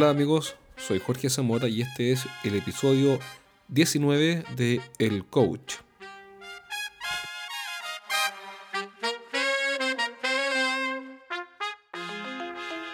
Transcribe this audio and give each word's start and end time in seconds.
Hola 0.00 0.10
amigos, 0.10 0.54
soy 0.76 1.00
Jorge 1.00 1.28
Zamora 1.28 1.66
y 1.66 1.80
este 1.80 2.12
es 2.12 2.24
el 2.44 2.54
episodio 2.54 3.18
19 3.66 4.44
de 4.54 4.80
El 5.00 5.24
Coach. 5.24 5.74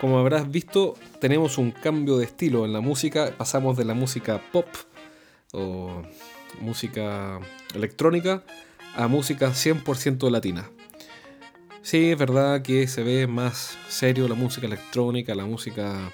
Como 0.01 0.19
habrás 0.19 0.51
visto, 0.51 0.95
tenemos 1.21 1.59
un 1.59 1.73
cambio 1.73 2.17
de 2.17 2.25
estilo 2.25 2.65
en 2.65 2.73
la 2.73 2.81
música. 2.81 3.35
Pasamos 3.37 3.77
de 3.77 3.85
la 3.85 3.93
música 3.93 4.41
pop 4.51 4.69
o 5.53 6.01
música 6.63 7.39
electrónica 7.75 8.45
a 8.97 9.09
música 9.09 9.51
100% 9.51 10.31
latina. 10.31 10.71
Sí, 11.83 12.13
es 12.13 12.19
verdad 12.19 12.63
que 12.63 12.89
se 12.89 13.03
ve 13.03 13.27
más 13.27 13.77
serio 13.91 14.27
la 14.27 14.35
música 14.35 14.67
electrónica, 14.67 15.35
la 15.35 15.45
música 15.45 16.11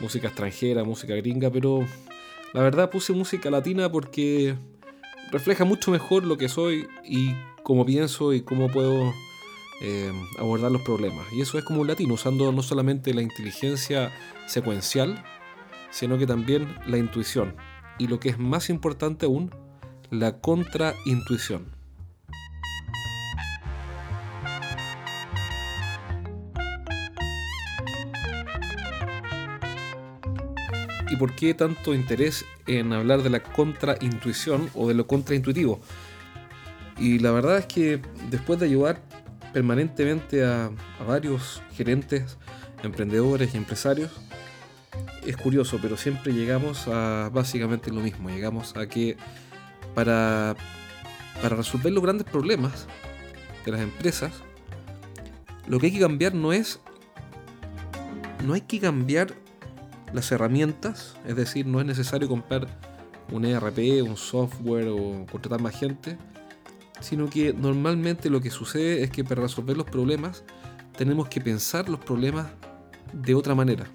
música 0.00 0.28
extranjera, 0.28 0.84
música 0.84 1.14
gringa, 1.14 1.50
pero 1.50 1.84
la 2.52 2.62
verdad 2.62 2.90
puse 2.90 3.12
música 3.12 3.50
latina 3.50 3.90
porque 3.90 4.56
refleja 5.30 5.64
mucho 5.64 5.90
mejor 5.90 6.24
lo 6.24 6.36
que 6.36 6.48
soy 6.48 6.86
y 7.04 7.34
cómo 7.62 7.84
pienso 7.84 8.32
y 8.32 8.42
cómo 8.42 8.68
puedo 8.68 9.12
eh, 9.80 10.12
abordar 10.38 10.72
los 10.72 10.82
problemas. 10.82 11.26
Y 11.32 11.40
eso 11.40 11.58
es 11.58 11.64
como 11.64 11.82
un 11.82 11.86
latino, 11.86 12.14
usando 12.14 12.50
no 12.52 12.62
solamente 12.62 13.12
la 13.12 13.22
inteligencia 13.22 14.12
secuencial, 14.46 15.22
sino 15.90 16.18
que 16.18 16.26
también 16.26 16.74
la 16.86 16.98
intuición. 16.98 17.56
Y 17.98 18.08
lo 18.08 18.20
que 18.20 18.30
es 18.30 18.38
más 18.38 18.70
importante 18.70 19.26
aún, 19.26 19.54
la 20.10 20.40
contraintuición. 20.40 21.75
¿Y 31.08 31.16
por 31.16 31.34
qué 31.34 31.54
tanto 31.54 31.94
interés 31.94 32.44
en 32.66 32.92
hablar 32.92 33.22
de 33.22 33.30
la 33.30 33.40
contraintuición 33.42 34.68
o 34.74 34.88
de 34.88 34.94
lo 34.94 35.06
contraintuitivo? 35.06 35.80
Y 36.98 37.18
la 37.20 37.30
verdad 37.30 37.58
es 37.58 37.66
que 37.66 38.00
después 38.30 38.58
de 38.58 38.66
ayudar 38.66 39.00
permanentemente 39.52 40.44
a, 40.44 40.70
varios 41.06 41.62
gerentes, 41.72 42.36
emprendedores 42.82 43.54
y 43.54 43.56
empresarios, 43.56 44.10
es 45.24 45.36
curioso, 45.36 45.78
pero 45.80 45.96
siempre 45.96 46.32
llegamos 46.32 46.88
a 46.88 47.30
básicamente 47.32 47.90
lo 47.90 48.00
mismo. 48.00 48.28
Llegamos 48.28 48.76
a 48.76 48.86
que 48.86 49.16
para, 49.94 50.56
para 51.40 51.56
resolver 51.56 51.92
los 51.92 52.02
grandes 52.02 52.26
problemas 52.26 52.86
de 53.64 53.72
las 53.72 53.80
empresas, 53.80 54.32
lo 55.68 55.78
que 55.78 55.86
hay 55.86 55.92
que 55.92 56.00
cambiar 56.00 56.34
no 56.34 56.52
es. 56.52 56.80
No 58.44 58.54
hay 58.54 58.60
que 58.60 58.78
cambiar 58.78 59.34
las 60.16 60.32
herramientas, 60.32 61.16
es 61.26 61.36
decir, 61.36 61.66
no 61.66 61.80
es 61.80 61.86
necesario 61.86 62.28
comprar 62.28 62.66
un 63.30 63.44
ERP, 63.44 64.02
un 64.02 64.16
software 64.16 64.88
o 64.88 65.26
contratar 65.30 65.60
más 65.60 65.78
gente, 65.78 66.18
sino 67.00 67.28
que 67.28 67.52
normalmente 67.52 68.30
lo 68.30 68.40
que 68.40 68.50
sucede 68.50 69.02
es 69.02 69.10
que 69.10 69.22
para 69.22 69.42
resolver 69.42 69.76
los 69.76 69.86
problemas 69.86 70.44
tenemos 70.96 71.28
que 71.28 71.40
pensar 71.40 71.88
los 71.88 72.00
problemas 72.00 72.48
de 73.12 73.34
otra 73.34 73.54
manera. 73.54 73.86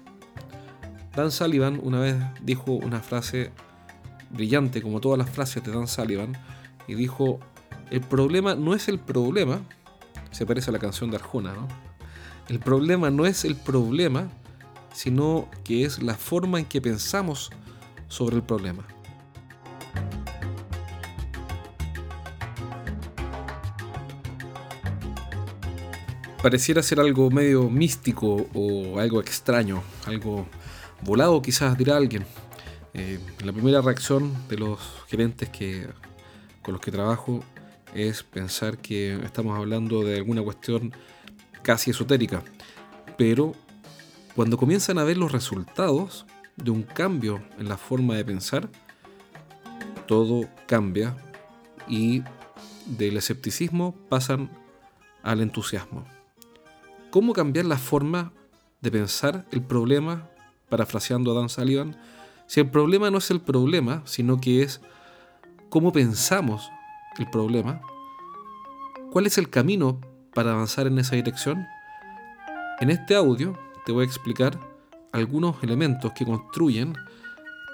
Dan 1.14 1.30
Sullivan 1.30 1.80
una 1.82 2.00
vez 2.00 2.16
dijo 2.40 2.72
una 2.72 3.00
frase 3.00 3.50
brillante, 4.30 4.80
como 4.80 5.00
todas 5.00 5.18
las 5.18 5.28
frases 5.28 5.62
de 5.62 5.72
Dan 5.72 5.88
Sullivan, 5.88 6.32
y 6.86 6.94
dijo, 6.94 7.38
el 7.90 8.00
problema 8.00 8.54
no 8.54 8.74
es 8.74 8.88
el 8.88 8.98
problema, 8.98 9.60
se 10.30 10.46
parece 10.46 10.70
a 10.70 10.72
la 10.72 10.78
canción 10.78 11.10
de 11.10 11.16
Arjona, 11.16 11.52
¿no? 11.52 11.68
El 12.48 12.58
problema 12.58 13.10
no 13.10 13.26
es 13.26 13.44
el 13.44 13.56
problema, 13.56 14.28
sino 14.92 15.48
que 15.64 15.84
es 15.84 16.02
la 16.02 16.14
forma 16.14 16.58
en 16.58 16.64
que 16.64 16.80
pensamos 16.80 17.50
sobre 18.08 18.36
el 18.36 18.42
problema. 18.42 18.86
Pareciera 26.42 26.82
ser 26.82 26.98
algo 26.98 27.30
medio 27.30 27.70
místico 27.70 28.48
o 28.52 28.98
algo 28.98 29.20
extraño, 29.20 29.82
algo 30.06 30.46
volado 31.02 31.40
quizás 31.40 31.78
dirá 31.78 31.96
alguien. 31.96 32.26
Eh, 32.94 33.20
la 33.44 33.52
primera 33.52 33.80
reacción 33.80 34.34
de 34.48 34.58
los 34.58 34.80
gerentes 35.08 35.48
que, 35.48 35.86
con 36.60 36.74
los 36.74 36.80
que 36.80 36.90
trabajo 36.90 37.44
es 37.94 38.22
pensar 38.22 38.78
que 38.78 39.14
estamos 39.24 39.56
hablando 39.56 40.02
de 40.02 40.16
alguna 40.16 40.42
cuestión 40.42 40.92
casi 41.62 41.92
esotérica, 41.92 42.42
pero 43.16 43.54
cuando 44.34 44.56
comienzan 44.56 44.98
a 44.98 45.04
ver 45.04 45.18
los 45.18 45.30
resultados 45.30 46.26
de 46.56 46.70
un 46.70 46.82
cambio 46.82 47.42
en 47.58 47.68
la 47.68 47.76
forma 47.76 48.14
de 48.14 48.24
pensar, 48.24 48.68
todo 50.06 50.48
cambia 50.66 51.16
y 51.86 52.22
del 52.86 53.16
escepticismo 53.16 53.94
pasan 54.08 54.50
al 55.22 55.40
entusiasmo. 55.40 56.04
¿Cómo 57.10 57.34
cambiar 57.34 57.66
la 57.66 57.76
forma 57.76 58.32
de 58.80 58.90
pensar 58.90 59.46
el 59.52 59.62
problema, 59.62 60.30
parafraseando 60.68 61.32
a 61.32 61.34
Dan 61.34 61.48
Sullivan, 61.48 61.96
si 62.46 62.60
el 62.60 62.70
problema 62.70 63.10
no 63.10 63.18
es 63.18 63.30
el 63.30 63.40
problema, 63.40 64.02
sino 64.06 64.40
que 64.40 64.62
es 64.62 64.80
cómo 65.68 65.92
pensamos 65.92 66.70
el 67.18 67.28
problema? 67.28 67.82
¿Cuál 69.10 69.26
es 69.26 69.36
el 69.36 69.50
camino 69.50 70.00
para 70.34 70.52
avanzar 70.52 70.86
en 70.86 70.98
esa 70.98 71.16
dirección? 71.16 71.66
En 72.80 72.88
este 72.88 73.14
audio 73.14 73.58
te 73.84 73.92
voy 73.92 74.02
a 74.02 74.06
explicar 74.06 74.58
algunos 75.12 75.62
elementos 75.62 76.12
que 76.12 76.24
construyen 76.24 76.94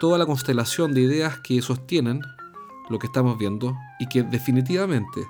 toda 0.01 0.19
la 0.19 0.27
constelación 0.27 0.93
de 0.93 1.03
ideas 1.03 1.39
que 1.41 1.61
sostienen 1.63 2.21
lo 2.89 2.99
que 2.99 3.07
estamos 3.07 3.39
viendo 3.39 3.77
y 3.99 4.07
que 4.07 4.23
definitivamente 4.23 5.27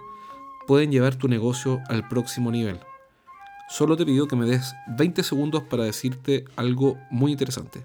pueden 0.66 0.93
llevar 0.93 1.16
tu 1.16 1.28
negocio 1.28 1.81
al 1.89 2.06
próximo 2.09 2.50
nivel. 2.50 2.81
Solo 3.69 3.97
te 3.97 4.06
pido 4.06 4.28
que 4.28 4.37
me 4.37 4.47
des 4.47 4.75
20 4.97 5.22
segundos 5.22 5.62
para 5.65 5.84
decirte 5.84 6.44
algo 6.56 6.99
muy 7.10 7.33
interesante. 7.33 7.84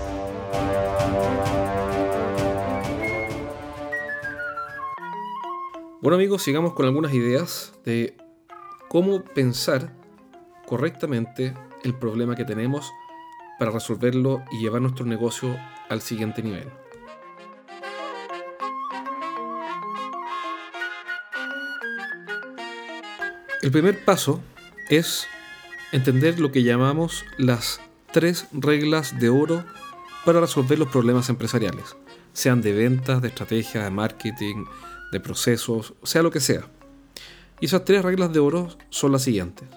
Bueno 6.01 6.15
amigos, 6.15 6.41
sigamos 6.41 6.73
con 6.73 6.87
algunas 6.87 7.13
ideas 7.13 7.73
de 7.85 8.17
cómo 8.89 9.23
pensar 9.23 9.93
correctamente 10.65 11.53
el 11.83 11.93
problema 11.93 12.35
que 12.35 12.43
tenemos 12.43 12.91
para 13.59 13.69
resolverlo 13.69 14.43
y 14.51 14.61
llevar 14.61 14.81
nuestro 14.81 15.05
negocio 15.05 15.55
al 15.89 16.01
siguiente 16.01 16.41
nivel. 16.41 16.69
El 23.61 23.71
primer 23.71 24.03
paso 24.03 24.41
es 24.89 25.27
entender 25.91 26.39
lo 26.39 26.51
que 26.51 26.63
llamamos 26.63 27.25
las 27.37 27.79
tres 28.11 28.47
reglas 28.51 29.19
de 29.19 29.29
oro 29.29 29.63
para 30.25 30.39
resolver 30.39 30.79
los 30.79 30.89
problemas 30.89 31.29
empresariales, 31.29 31.95
sean 32.33 32.63
de 32.63 32.73
ventas, 32.73 33.21
de 33.21 33.27
estrategia, 33.27 33.83
de 33.83 33.91
marketing, 33.91 34.65
de 35.11 35.19
procesos, 35.19 35.93
sea 36.03 36.23
lo 36.23 36.31
que 36.31 36.39
sea. 36.39 36.67
Y 37.59 37.65
esas 37.65 37.85
tres 37.85 38.03
reglas 38.03 38.33
de 38.33 38.39
oro 38.39 38.69
son 38.89 39.11
las 39.11 39.23
siguientes. 39.23 39.67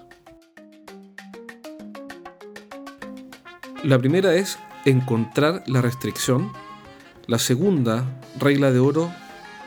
La 3.83 3.99
primera 3.99 4.33
es 4.33 4.57
encontrar 4.85 5.63
la 5.67 5.81
restricción. 5.81 6.51
La 7.27 7.37
segunda 7.37 8.19
regla 8.39 8.71
de 8.71 8.79
oro 8.79 9.13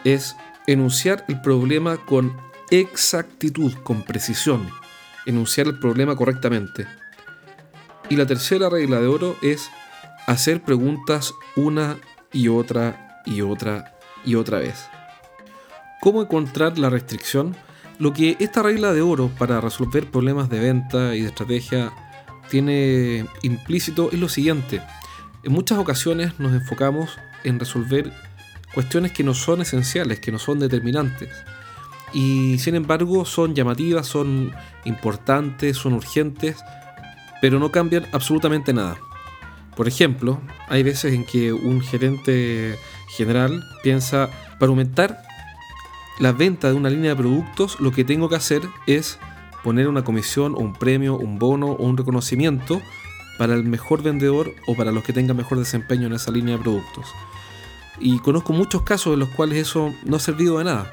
es 0.05 0.35
enunciar 0.67 1.25
el 1.29 1.41
problema 1.41 2.05
con 2.05 2.37
exactitud, 2.71 3.73
con 3.85 4.03
precisión. 4.03 4.69
Enunciar 5.27 5.69
el 5.69 5.79
problema 5.79 6.17
correctamente. 6.17 6.87
Y 8.09 8.17
la 8.17 8.27
tercera 8.27 8.69
regla 8.69 9.01
de 9.01 9.07
oro 9.07 9.37
es 9.43 9.71
hacer 10.27 10.63
preguntas 10.63 11.35
una 11.55 11.99
y 12.33 12.49
otra 12.49 13.23
y 13.25 13.43
otra 13.43 13.95
y 14.25 14.35
otra 14.35 14.59
vez 14.59 14.89
cómo 16.01 16.23
encontrar 16.23 16.79
la 16.79 16.91
restricción, 16.91 17.57
lo 17.99 18.13
que 18.13 18.37
esta 18.39 18.63
regla 18.63 18.93
de 18.93 19.03
oro 19.03 19.31
para 19.39 19.61
resolver 19.61 20.11
problemas 20.11 20.49
de 20.49 20.61
venta 20.61 21.15
y 21.17 21.23
de 21.23 21.29
estrategia 21.29 21.93
tiene 22.49 23.27
implícito 23.43 24.11
es 24.13 24.19
lo 24.19 24.29
siguiente. 24.29 24.81
En 25.43 25.53
muchas 25.53 25.79
ocasiones 25.79 26.39
nos 26.39 26.53
enfocamos 26.53 27.19
en 27.45 27.59
resolver 27.59 28.13
cuestiones 28.75 29.13
que 29.13 29.25
no 29.25 29.35
son 29.35 29.61
esenciales, 29.61 30.21
que 30.21 30.33
no 30.33 30.39
son 30.39 30.59
determinantes. 30.59 31.31
Y 32.13 32.59
sin 32.59 32.75
embargo 32.75 33.25
son 33.25 33.55
llamativas, 33.55 34.07
son 34.07 34.53
importantes, 34.85 35.77
son 35.77 35.93
urgentes, 35.95 36.57
pero 37.41 37.59
no 37.59 37.71
cambian 37.71 38.07
absolutamente 38.13 38.73
nada. 38.73 38.97
Por 39.77 39.87
ejemplo, 39.87 40.41
hay 40.69 40.83
veces 40.83 41.15
en 41.15 41.25
que 41.25 41.53
un 41.53 41.81
gerente 41.81 42.77
general 43.17 43.63
piensa, 43.83 44.29
para 44.59 44.71
aumentar 44.71 45.23
la 46.19 46.33
venta 46.33 46.69
de 46.69 46.75
una 46.75 46.91
línea 46.91 47.11
de 47.11 47.17
productos, 47.17 47.79
lo 47.81 47.93
que 47.93 48.05
tengo 48.05 48.29
que 48.29 48.37
hacer 48.37 48.63
es 48.87 49.19
poner 49.63 49.89
una 49.89 50.05
comisión 50.05 50.55
un 50.57 50.73
premio, 50.73 51.17
un 51.17 51.39
bono 51.39 51.69
o 51.69 51.85
un 51.85 51.97
reconocimiento 51.97 52.81
para 53.39 53.55
el 53.55 53.65
mejor 53.65 54.03
vendedor 54.03 54.53
o 54.67 54.75
para 54.75 54.93
los 54.93 55.05
que 55.05 55.13
tengan 55.13 55.37
mejor 55.37 55.59
desempeño 55.59 56.07
en 56.07 56.13
esa 56.15 56.31
línea 56.31 56.57
de 56.57 56.63
productos. 56.63 57.07
Y 58.01 58.19
conozco 58.19 58.53
muchos 58.53 58.83
casos 58.83 59.15
en 59.15 59.21
los 59.21 59.29
cuales 59.31 59.59
eso 59.59 59.95
no 60.05 60.17
ha 60.17 60.21
servido 60.21 60.59
de 60.59 60.65
nada. 60.65 60.93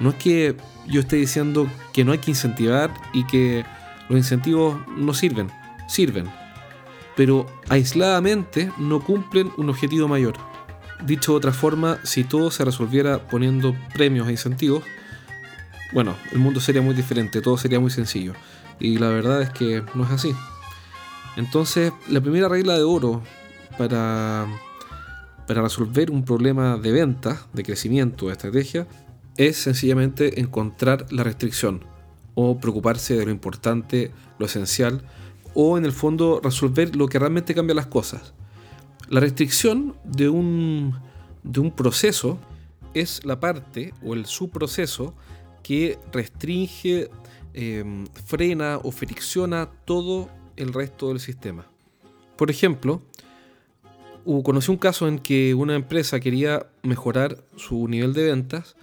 No 0.00 0.10
es 0.10 0.16
que 0.16 0.56
yo 0.86 1.00
esté 1.00 1.16
diciendo 1.16 1.68
que 1.92 2.04
no 2.04 2.12
hay 2.12 2.18
que 2.18 2.30
incentivar 2.30 2.92
y 3.12 3.24
que 3.24 3.64
los 4.08 4.18
incentivos 4.18 4.76
no 4.96 5.14
sirven, 5.14 5.50
sirven, 5.88 6.28
pero 7.16 7.46
aisladamente 7.68 8.70
no 8.78 9.00
cumplen 9.00 9.50
un 9.56 9.70
objetivo 9.70 10.08
mayor. 10.08 10.34
Dicho 11.04 11.32
de 11.32 11.38
otra 11.38 11.52
forma, 11.52 11.98
si 12.02 12.24
todo 12.24 12.50
se 12.50 12.64
resolviera 12.64 13.28
poniendo 13.28 13.76
premios 13.92 14.28
e 14.28 14.32
incentivos, 14.32 14.82
bueno, 15.92 16.16
el 16.32 16.38
mundo 16.38 16.60
sería 16.60 16.82
muy 16.82 16.94
diferente, 16.94 17.40
todo 17.40 17.58
sería 17.58 17.78
muy 17.78 17.90
sencillo. 17.90 18.32
Y 18.80 18.98
la 18.98 19.08
verdad 19.08 19.42
es 19.42 19.50
que 19.50 19.82
no 19.94 20.04
es 20.04 20.10
así. 20.10 20.34
Entonces, 21.36 21.92
la 22.08 22.20
primera 22.20 22.48
regla 22.48 22.76
de 22.76 22.82
oro 22.82 23.22
para, 23.76 24.46
para 25.46 25.62
resolver 25.62 26.10
un 26.10 26.24
problema 26.24 26.78
de 26.78 26.92
venta, 26.92 27.46
de 27.52 27.62
crecimiento, 27.62 28.26
de 28.26 28.32
estrategia, 28.32 28.86
es 29.36 29.56
sencillamente 29.56 30.40
encontrar 30.40 31.12
la 31.12 31.24
restricción 31.24 31.84
o 32.34 32.58
preocuparse 32.58 33.14
de 33.14 33.26
lo 33.26 33.30
importante, 33.30 34.10
lo 34.38 34.46
esencial, 34.46 35.02
o 35.54 35.78
en 35.78 35.84
el 35.84 35.92
fondo 35.92 36.40
resolver 36.42 36.96
lo 36.96 37.08
que 37.08 37.18
realmente 37.18 37.54
cambia 37.54 37.74
las 37.74 37.86
cosas. 37.86 38.34
La 39.08 39.20
restricción 39.20 39.96
de 40.04 40.28
un, 40.28 40.98
de 41.42 41.60
un 41.60 41.70
proceso 41.70 42.38
es 42.94 43.24
la 43.24 43.38
parte 43.38 43.92
o 44.02 44.14
el 44.14 44.26
subproceso 44.26 45.14
que 45.62 45.98
restringe, 46.12 47.10
em, 47.52 48.06
frena 48.26 48.78
o 48.82 48.90
fricciona 48.90 49.68
todo 49.84 50.30
el 50.56 50.72
resto 50.72 51.08
del 51.08 51.20
sistema. 51.20 51.66
Por 52.36 52.50
ejemplo, 52.50 53.02
conocí 54.42 54.70
un 54.70 54.78
caso 54.78 55.06
en 55.06 55.18
que 55.18 55.54
una 55.54 55.74
empresa 55.74 56.20
quería 56.20 56.66
mejorar 56.82 57.44
su 57.56 57.88
nivel 57.88 58.12
de 58.14 58.24
ventas, 58.24 58.76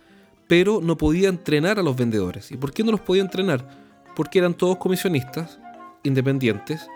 pero 0.47 0.81
no 0.81 0.97
podía 0.97 1.29
entrenar 1.29 1.79
a 1.79 1.83
los 1.83 1.95
vendedores. 1.95 2.51
¿Y 2.51 2.57
por 2.57 2.73
qué 2.73 2.83
no 2.83 2.91
los 2.91 3.01
podía 3.01 3.21
entrenar? 3.21 3.67
Porque 4.15 4.39
eran 4.39 4.53
todos 4.53 4.77
comisionistas, 4.77 5.59
independientes, 6.03 6.87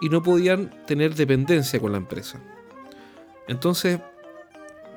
y 0.00 0.08
no 0.08 0.22
podían 0.22 0.70
tener 0.86 1.14
dependencia 1.14 1.78
con 1.78 1.92
la 1.92 1.98
empresa. 1.98 2.40
Entonces, 3.48 4.00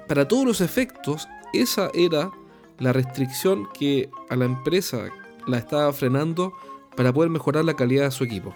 para 0.08 0.28
todos 0.28 0.46
los 0.46 0.62
efectos, 0.62 1.28
esa 1.54 1.90
era 1.94 2.32
la 2.80 2.94
restricción 2.94 3.68
que 3.74 4.10
a 4.30 4.36
la 4.36 4.46
empresa 4.46 5.10
la 5.48 5.58
estaba 5.58 5.92
frenando 5.94 6.54
para 6.96 7.14
poder 7.14 7.30
mejorar 7.30 7.66
la 7.66 7.76
calidad 7.76 8.06
de 8.06 8.12
su 8.12 8.24
equipo. 8.24 8.56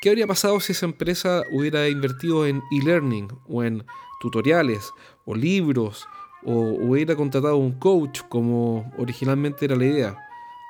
¿Qué 0.00 0.10
habría 0.10 0.26
pasado 0.26 0.60
si 0.60 0.72
esa 0.72 0.86
empresa 0.86 1.42
hubiera 1.50 1.88
invertido 1.88 2.46
en 2.46 2.62
e-learning 2.70 3.28
o 3.48 3.64
en 3.64 3.84
tutoriales 4.20 4.92
o 5.24 5.34
libros 5.34 6.06
o 6.44 6.52
hubiera 6.52 7.16
contratado 7.16 7.56
un 7.56 7.72
coach 7.72 8.20
como 8.28 8.92
originalmente 8.98 9.64
era 9.64 9.76
la 9.76 9.84
idea? 9.84 10.16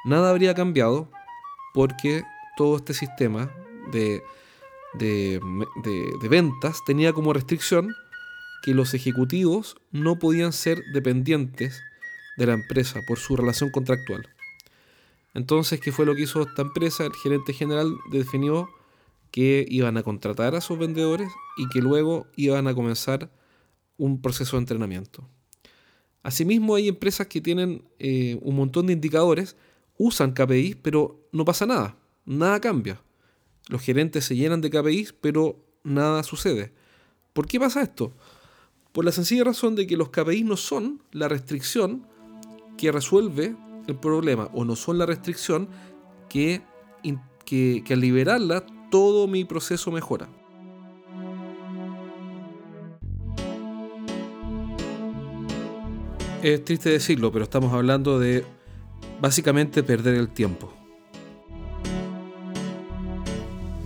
Nada 0.04 0.30
habría 0.30 0.54
cambiado 0.54 1.10
porque 1.74 2.22
todo 2.56 2.76
este 2.76 2.94
sistema 2.94 3.50
de, 3.92 4.22
de, 4.98 5.40
ventas 6.28 6.78
tenía 6.86 7.12
como 7.12 7.32
restricción 7.32 7.94
que 8.62 8.74
los 8.74 8.94
ejecutivos 8.94 9.76
no 9.92 10.18
podían 10.18 10.52
ser 10.52 10.82
dependientes 10.92 11.80
de 12.36 12.46
la 12.46 12.54
empresa 12.54 13.00
por 13.06 13.18
su 13.18 13.36
relación 13.36 13.70
contractual. 13.70 14.28
Entonces, 15.34 15.80
¿qué 15.80 15.92
fue 15.92 16.06
lo 16.06 16.14
que 16.14 16.22
hizo 16.22 16.42
esta 16.42 16.62
empresa? 16.62 17.04
El 17.04 17.12
gerente 17.12 17.52
general 17.52 17.94
definió 18.10 18.68
que 19.30 19.66
iban 19.68 19.96
a 19.96 20.02
contratar 20.02 20.54
a 20.54 20.60
sus 20.60 20.78
vendedores 20.78 21.28
y 21.56 21.68
que 21.68 21.80
luego 21.80 22.26
iban 22.36 22.68
a 22.68 22.74
comenzar 22.74 23.30
un 23.98 24.20
proceso 24.20 24.56
de 24.56 24.62
entrenamiento. 24.62 25.28
Asimismo, 26.22 26.74
hay 26.74 26.88
empresas 26.88 27.26
que 27.26 27.40
tienen 27.40 27.84
eh, 27.98 28.38
un 28.42 28.56
montón 28.56 28.86
de 28.86 28.94
indicadores, 28.94 29.56
usan 29.98 30.32
KPIs, 30.32 30.76
pero 30.76 31.28
no 31.32 31.44
pasa 31.44 31.66
nada, 31.66 31.96
nada 32.24 32.60
cambia. 32.60 33.00
Los 33.68 33.82
gerentes 33.82 34.24
se 34.24 34.36
llenan 34.36 34.60
de 34.60 34.70
KPIs, 34.70 35.12
pero 35.20 35.56
nada 35.82 36.22
sucede. 36.22 36.72
¿Por 37.32 37.46
qué 37.46 37.58
pasa 37.58 37.82
esto? 37.82 38.12
Por 38.92 39.04
la 39.04 39.12
sencilla 39.12 39.44
razón 39.44 39.74
de 39.74 39.86
que 39.86 39.96
los 39.96 40.10
KPIs 40.10 40.44
no 40.44 40.56
son 40.56 41.02
la 41.12 41.28
restricción 41.28 42.06
que 42.78 42.92
resuelve 42.92 43.56
el 43.86 43.96
problema 43.96 44.48
o 44.52 44.64
no 44.64 44.76
son 44.76 44.98
la 44.98 45.06
restricción 45.06 45.68
que, 46.28 46.62
que, 47.44 47.82
al 47.90 48.00
liberarla 48.00 48.64
todo 48.90 49.26
mi 49.26 49.44
proceso 49.44 49.90
mejora. 49.90 50.28
Es 56.42 56.64
triste 56.64 56.90
decirlo, 56.90 57.32
pero 57.32 57.44
estamos 57.44 57.72
hablando 57.72 58.18
de 58.18 58.44
básicamente 59.20 59.82
perder 59.82 60.14
el 60.14 60.28
tiempo. 60.28 60.72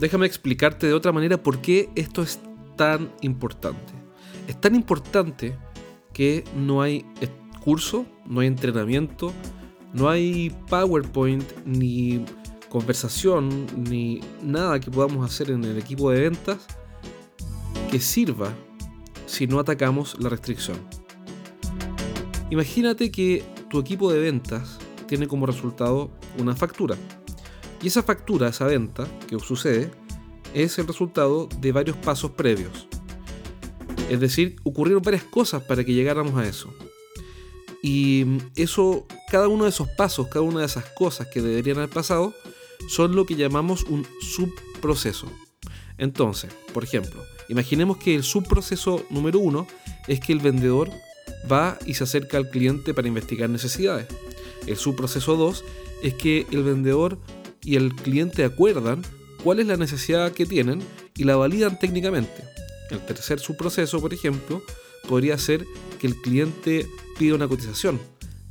Déjame 0.00 0.26
explicarte 0.26 0.86
de 0.86 0.94
otra 0.94 1.12
manera 1.12 1.42
por 1.42 1.60
qué 1.60 1.90
esto 1.94 2.22
es 2.22 2.40
tan 2.76 3.12
importante 3.20 4.00
es 4.50 4.60
tan 4.60 4.74
importante 4.74 5.56
que 6.12 6.44
no 6.56 6.82
hay 6.82 7.06
curso, 7.64 8.04
no 8.26 8.40
hay 8.40 8.48
entrenamiento, 8.48 9.32
no 9.92 10.08
hay 10.08 10.50
PowerPoint, 10.68 11.44
ni 11.64 12.24
conversación, 12.68 13.66
ni 13.76 14.20
nada 14.42 14.80
que 14.80 14.90
podamos 14.90 15.24
hacer 15.24 15.52
en 15.52 15.62
el 15.64 15.78
equipo 15.78 16.10
de 16.10 16.22
ventas 16.22 16.66
que 17.92 18.00
sirva 18.00 18.52
si 19.26 19.46
no 19.46 19.60
atacamos 19.60 20.16
la 20.18 20.28
restricción. 20.28 20.78
Imagínate 22.50 23.12
que 23.12 23.44
tu 23.68 23.78
equipo 23.78 24.12
de 24.12 24.18
ventas 24.18 24.78
tiene 25.06 25.28
como 25.28 25.46
resultado 25.46 26.10
una 26.38 26.56
factura. 26.56 26.96
Y 27.82 27.88
esa 27.88 28.02
factura, 28.02 28.48
esa 28.48 28.66
venta 28.66 29.06
que 29.26 29.38
sucede, 29.38 29.90
es 30.54 30.78
el 30.78 30.86
resultado 30.86 31.48
de 31.60 31.72
varios 31.72 31.96
pasos 31.96 32.32
previos. 32.32 32.88
Es 34.08 34.20
decir, 34.20 34.56
ocurrieron 34.64 35.02
varias 35.02 35.24
cosas 35.24 35.62
para 35.62 35.84
que 35.84 35.94
llegáramos 35.94 36.34
a 36.36 36.46
eso. 36.46 36.72
Y 37.82 38.26
eso, 38.56 39.06
cada 39.30 39.48
uno 39.48 39.64
de 39.64 39.70
esos 39.70 39.88
pasos, 39.88 40.28
cada 40.28 40.42
una 40.42 40.60
de 40.60 40.66
esas 40.66 40.84
cosas 40.90 41.28
que 41.28 41.40
deberían 41.40 41.78
haber 41.78 41.90
pasado, 41.90 42.34
son 42.88 43.14
lo 43.14 43.24
que 43.24 43.36
llamamos 43.36 43.84
un 43.84 44.06
subproceso. 44.20 45.26
Entonces, 45.96 46.52
por 46.74 46.84
ejemplo, 46.84 47.22
imaginemos 47.48 47.96
que 47.98 48.14
el 48.14 48.22
subproceso 48.22 49.04
número 49.10 49.38
uno 49.38 49.66
es 50.08 50.20
que 50.20 50.32
el 50.32 50.40
vendedor 50.40 50.90
va 51.50 51.78
y 51.86 51.94
se 51.94 52.04
acerca 52.04 52.36
al 52.36 52.50
cliente 52.50 52.94
para 52.94 53.08
investigar 53.08 53.48
necesidades. 53.48 54.06
El 54.66 54.76
subproceso 54.76 55.36
2 55.36 55.64
es 56.02 56.14
que 56.14 56.46
el 56.50 56.62
vendedor 56.64 57.18
y 57.62 57.76
el 57.76 57.94
cliente 57.94 58.44
acuerdan 58.44 59.02
cuál 59.42 59.60
es 59.60 59.66
la 59.66 59.76
necesidad 59.76 60.32
que 60.32 60.46
tienen 60.46 60.82
y 61.16 61.24
la 61.24 61.36
validan 61.36 61.78
técnicamente. 61.78 62.44
El 62.90 63.00
tercer 63.04 63.40
subproceso, 63.40 64.00
por 64.00 64.12
ejemplo, 64.12 64.62
podría 65.08 65.38
ser 65.38 65.64
que 65.98 66.06
el 66.06 66.16
cliente 66.16 66.86
pida 67.18 67.34
una 67.34 67.48
cotización. 67.48 68.00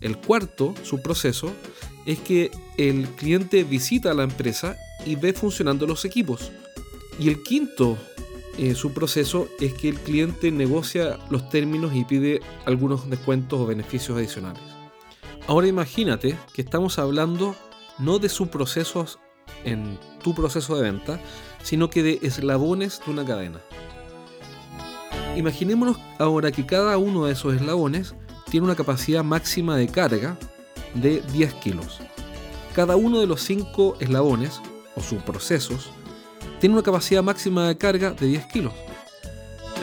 El 0.02 0.18
cuarto 0.18 0.74
subproceso 0.84 1.54
es 2.06 2.20
que 2.20 2.52
el 2.78 3.08
cliente 3.10 3.64
visita 3.64 4.12
a 4.12 4.14
la 4.14 4.24
empresa 4.24 4.78
y 5.06 5.16
ve 5.16 5.34
funcionando 5.34 5.86
los 5.86 6.06
equipos. 6.06 6.52
Y 7.20 7.28
el 7.28 7.44
quinto 7.44 7.98
eh, 8.58 8.76
subproceso 8.76 9.50
es 9.60 9.74
que 9.74 9.90
el 9.90 10.00
cliente 10.00 10.52
negocia 10.52 11.20
los 11.30 11.50
términos 11.50 11.94
y 11.96 12.06
pide 12.06 12.42
algunos 12.66 13.10
descuentos 13.10 13.60
o 13.60 13.66
beneficios 13.66 14.18
adicionales. 14.18 14.64
Ahora 15.48 15.68
imagínate 15.68 16.38
que 16.54 16.62
estamos 16.62 17.00
hablando 17.00 17.56
no 18.00 18.20
de 18.20 18.30
subprocesos 18.30 19.20
en 19.64 20.00
tu 20.24 20.34
proceso 20.34 20.76
de 20.76 20.84
venta, 20.84 21.20
sino 21.64 21.90
que 21.90 22.04
de 22.04 22.20
eslabones 22.22 23.02
de 23.06 23.12
una 23.12 23.26
cadena. 23.26 23.60
Imaginémonos 25.36 25.98
ahora 26.18 26.52
que 26.52 26.66
cada 26.66 26.98
uno 26.98 27.26
de 27.26 27.34
esos 27.34 27.54
eslabones 27.54 28.16
tiene 28.50 28.66
una 28.66 28.76
capacidad 28.76 29.24
máxima 29.24 29.78
de 29.78 29.88
carga 29.88 30.38
de 30.96 31.22
10 31.34 31.54
kilos. 31.56 32.00
Cada 32.74 32.96
uno 32.96 33.20
de 33.20 33.28
los 33.28 33.42
5 33.44 33.98
eslabones 34.00 34.62
o 34.96 35.02
subprocesos 35.02 35.92
tiene 36.60 36.76
una 36.76 36.84
capacidad 36.84 37.24
máxima 37.24 37.68
de 37.68 37.78
carga 37.78 38.12
de 38.12 38.28
10 38.28 38.46
kilos. 38.48 38.74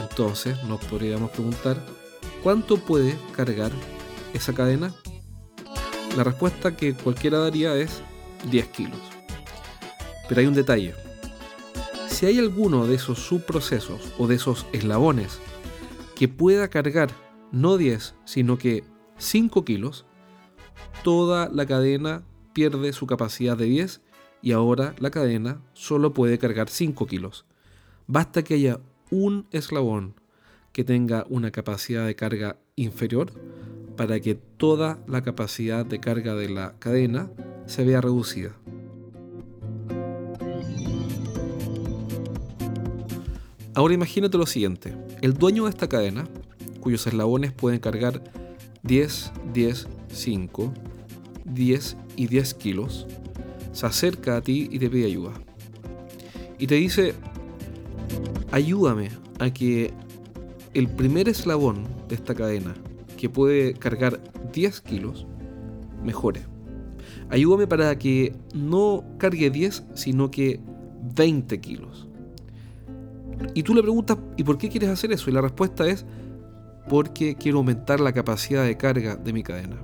Entonces 0.00 0.62
nos 0.64 0.84
podríamos 0.84 1.30
preguntar, 1.30 1.84
¿cuánto 2.42 2.76
puede 2.76 3.16
cargar 3.34 3.72
esa 4.34 4.52
cadena? 4.52 4.94
La 6.16 6.24
respuesta 6.24 6.74
que 6.74 6.94
cualquiera 6.94 7.38
daría 7.40 7.76
es 7.76 8.02
10 8.50 8.68
kilos. 8.68 8.98
Pero 10.26 10.40
hay 10.40 10.46
un 10.46 10.54
detalle. 10.54 10.94
Si 12.08 12.24
hay 12.24 12.38
alguno 12.38 12.86
de 12.86 12.94
esos 12.94 13.18
subprocesos 13.18 14.14
o 14.16 14.26
de 14.26 14.36
esos 14.36 14.64
eslabones 14.72 15.38
que 16.14 16.26
pueda 16.26 16.68
cargar 16.68 17.10
no 17.52 17.76
10, 17.76 18.14
sino 18.24 18.56
que 18.56 18.82
5 19.18 19.66
kilos, 19.66 20.06
toda 21.04 21.50
la 21.52 21.66
cadena 21.66 22.22
pierde 22.54 22.94
su 22.94 23.06
capacidad 23.06 23.54
de 23.54 23.66
10 23.66 24.00
y 24.40 24.52
ahora 24.52 24.94
la 24.98 25.10
cadena 25.10 25.60
solo 25.74 26.14
puede 26.14 26.38
cargar 26.38 26.70
5 26.70 27.06
kilos. 27.06 27.44
Basta 28.06 28.42
que 28.42 28.54
haya 28.54 28.80
un 29.10 29.46
eslabón 29.50 30.14
que 30.72 30.82
tenga 30.82 31.26
una 31.28 31.50
capacidad 31.50 32.06
de 32.06 32.16
carga 32.16 32.56
inferior 32.74 33.32
para 33.96 34.20
que 34.20 34.34
toda 34.34 34.98
la 35.06 35.22
capacidad 35.22 35.84
de 35.84 36.00
carga 36.00 36.34
de 36.34 36.48
la 36.48 36.74
cadena 36.78 37.30
se 37.66 37.84
vea 37.84 38.00
reducida. 38.00 38.52
Ahora 43.74 43.92
imagínate 43.92 44.38
lo 44.38 44.46
siguiente, 44.46 44.94
el 45.20 45.34
dueño 45.34 45.64
de 45.64 45.70
esta 45.70 45.88
cadena, 45.88 46.26
cuyos 46.80 47.06
eslabones 47.06 47.52
pueden 47.52 47.78
cargar 47.78 48.22
10, 48.84 49.32
10, 49.52 49.88
5, 50.08 50.72
10 51.44 51.96
y 52.16 52.26
10 52.26 52.54
kilos, 52.54 53.06
se 53.72 53.84
acerca 53.84 54.36
a 54.36 54.40
ti 54.40 54.68
y 54.70 54.78
te 54.78 54.88
pide 54.88 55.04
ayuda. 55.04 55.32
Y 56.58 56.66
te 56.66 56.76
dice, 56.76 57.14
ayúdame 58.50 59.10
a 59.38 59.50
que 59.50 59.92
el 60.72 60.88
primer 60.88 61.28
eslabón 61.28 61.84
de 62.08 62.14
esta 62.14 62.34
cadena, 62.34 62.74
que 63.16 63.28
puede 63.28 63.74
cargar 63.74 64.20
10 64.52 64.80
kilos, 64.82 65.26
mejore. 66.04 66.42
Ayúdame 67.30 67.66
para 67.66 67.96
que 67.98 68.34
no 68.54 69.04
cargue 69.18 69.50
10, 69.50 69.84
sino 69.94 70.30
que 70.30 70.60
20 71.14 71.60
kilos. 71.60 72.08
Y 73.54 73.62
tú 73.62 73.74
le 73.74 73.82
preguntas, 73.82 74.18
¿y 74.36 74.44
por 74.44 74.58
qué 74.58 74.68
quieres 74.68 74.90
hacer 74.90 75.12
eso? 75.12 75.30
Y 75.30 75.32
la 75.32 75.40
respuesta 75.40 75.86
es, 75.86 76.06
porque 76.88 77.34
quiero 77.34 77.58
aumentar 77.58 78.00
la 78.00 78.12
capacidad 78.12 78.64
de 78.64 78.76
carga 78.76 79.16
de 79.16 79.32
mi 79.32 79.42
cadena. 79.42 79.76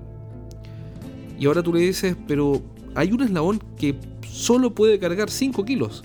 Y 1.39 1.47
ahora 1.47 1.63
tú 1.63 1.73
le 1.73 1.81
dices, 1.81 2.17
pero 2.29 2.63
hay 2.95 3.13
un 3.13 3.23
eslabón 3.23 3.61
que 3.77 3.97
solo 4.29 4.75
puede 4.75 4.99
cargar 4.99 5.31
5 5.31 5.65
kilos. 5.65 6.05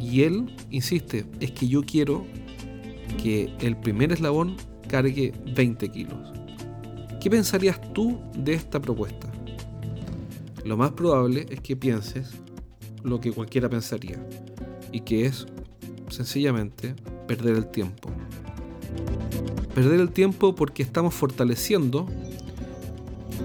Y 0.00 0.22
él 0.22 0.54
insiste, 0.70 1.26
es 1.40 1.50
que 1.52 1.68
yo 1.68 1.82
quiero 1.82 2.24
que 3.22 3.52
el 3.60 3.76
primer 3.76 4.12
eslabón 4.12 4.56
cargue 4.88 5.32
20 5.54 5.88
kilos. 5.90 6.32
¿Qué 7.20 7.30
pensarías 7.30 7.80
tú 7.92 8.18
de 8.34 8.54
esta 8.54 8.80
propuesta? 8.80 9.30
Lo 10.64 10.76
más 10.76 10.92
probable 10.92 11.46
es 11.50 11.60
que 11.60 11.76
pienses 11.76 12.30
lo 13.02 13.20
que 13.20 13.32
cualquiera 13.32 13.68
pensaría, 13.68 14.18
y 14.92 15.00
que 15.00 15.26
es 15.26 15.46
sencillamente 16.10 16.94
perder 17.26 17.56
el 17.56 17.66
tiempo. 17.68 18.10
Perder 19.74 20.00
el 20.00 20.10
tiempo 20.10 20.54
porque 20.54 20.82
estamos 20.82 21.14
fortaleciendo 21.14 22.06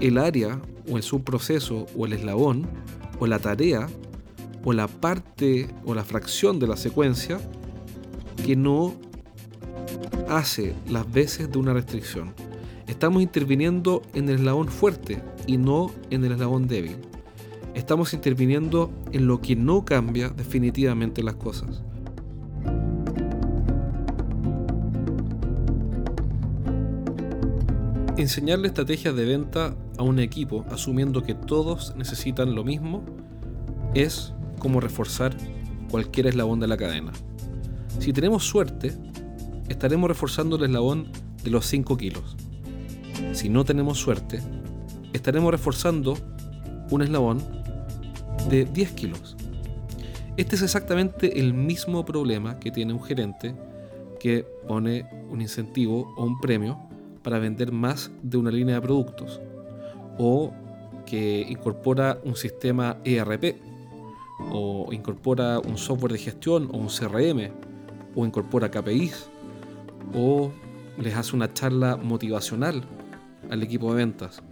el 0.00 0.18
área 0.18 0.60
o 0.90 0.96
el 0.96 1.02
subproceso 1.02 1.86
o 1.96 2.06
el 2.06 2.14
eslabón 2.14 2.66
o 3.18 3.26
la 3.26 3.38
tarea 3.38 3.86
o 4.64 4.72
la 4.72 4.88
parte 4.88 5.68
o 5.84 5.94
la 5.94 6.04
fracción 6.04 6.58
de 6.58 6.66
la 6.66 6.76
secuencia 6.76 7.38
que 8.44 8.56
no 8.56 8.94
hace 10.28 10.74
las 10.88 11.10
veces 11.10 11.50
de 11.50 11.58
una 11.58 11.72
restricción. 11.72 12.34
Estamos 12.86 13.22
interviniendo 13.22 14.02
en 14.14 14.28
el 14.28 14.36
eslabón 14.36 14.68
fuerte 14.68 15.22
y 15.46 15.56
no 15.56 15.90
en 16.10 16.24
el 16.24 16.32
eslabón 16.32 16.68
débil. 16.68 16.96
Estamos 17.74 18.14
interviniendo 18.14 18.90
en 19.12 19.26
lo 19.26 19.40
que 19.40 19.56
no 19.56 19.84
cambia 19.84 20.28
definitivamente 20.28 21.22
las 21.22 21.34
cosas. 21.34 21.82
Enseñarle 28.16 28.68
estrategias 28.68 29.16
de 29.16 29.24
venta 29.24 29.74
a 29.98 30.02
un 30.02 30.20
equipo 30.20 30.64
asumiendo 30.70 31.24
que 31.24 31.34
todos 31.34 31.94
necesitan 31.96 32.54
lo 32.54 32.62
mismo 32.62 33.04
es 33.94 34.32
como 34.60 34.80
reforzar 34.80 35.36
cualquier 35.90 36.28
eslabón 36.28 36.60
de 36.60 36.68
la 36.68 36.76
cadena. 36.76 37.12
Si 37.98 38.12
tenemos 38.12 38.44
suerte, 38.44 38.96
estaremos 39.68 40.08
reforzando 40.08 40.56
el 40.56 40.64
eslabón 40.64 41.08
de 41.42 41.50
los 41.50 41.66
5 41.66 41.96
kilos. 41.96 42.36
Si 43.32 43.48
no 43.48 43.64
tenemos 43.64 43.98
suerte, 43.98 44.40
estaremos 45.12 45.50
reforzando 45.50 46.16
un 46.90 47.02
eslabón 47.02 47.42
de 48.48 48.64
10 48.64 48.92
kilos. 48.92 49.36
Este 50.36 50.56
es 50.56 50.62
exactamente 50.62 51.38
el 51.38 51.54
mismo 51.54 52.04
problema 52.04 52.58
que 52.58 52.70
tiene 52.70 52.92
un 52.92 53.02
gerente 53.02 53.54
que 54.18 54.44
pone 54.66 55.06
un 55.30 55.40
incentivo 55.40 56.12
o 56.16 56.24
un 56.24 56.40
premio 56.40 56.78
para 57.22 57.38
vender 57.38 57.72
más 57.72 58.10
de 58.22 58.36
una 58.36 58.50
línea 58.50 58.76
de 58.76 58.80
productos 58.80 59.40
o 60.18 60.52
que 61.06 61.46
incorpora 61.48 62.18
un 62.24 62.36
sistema 62.36 62.98
ERP 63.04 63.56
o 64.50 64.88
incorpora 64.92 65.58
un 65.58 65.78
software 65.78 66.12
de 66.12 66.18
gestión 66.18 66.68
o 66.72 66.78
un 66.78 66.88
CRM 66.88 67.52
o 68.14 68.26
incorpora 68.26 68.70
KPIs 68.70 69.28
o 70.12 70.52
les 70.98 71.14
hace 71.14 71.34
una 71.34 71.52
charla 71.52 71.96
motivacional 71.96 72.84
al 73.50 73.62
equipo 73.62 73.90
de 73.90 73.96
ventas. 73.96 74.42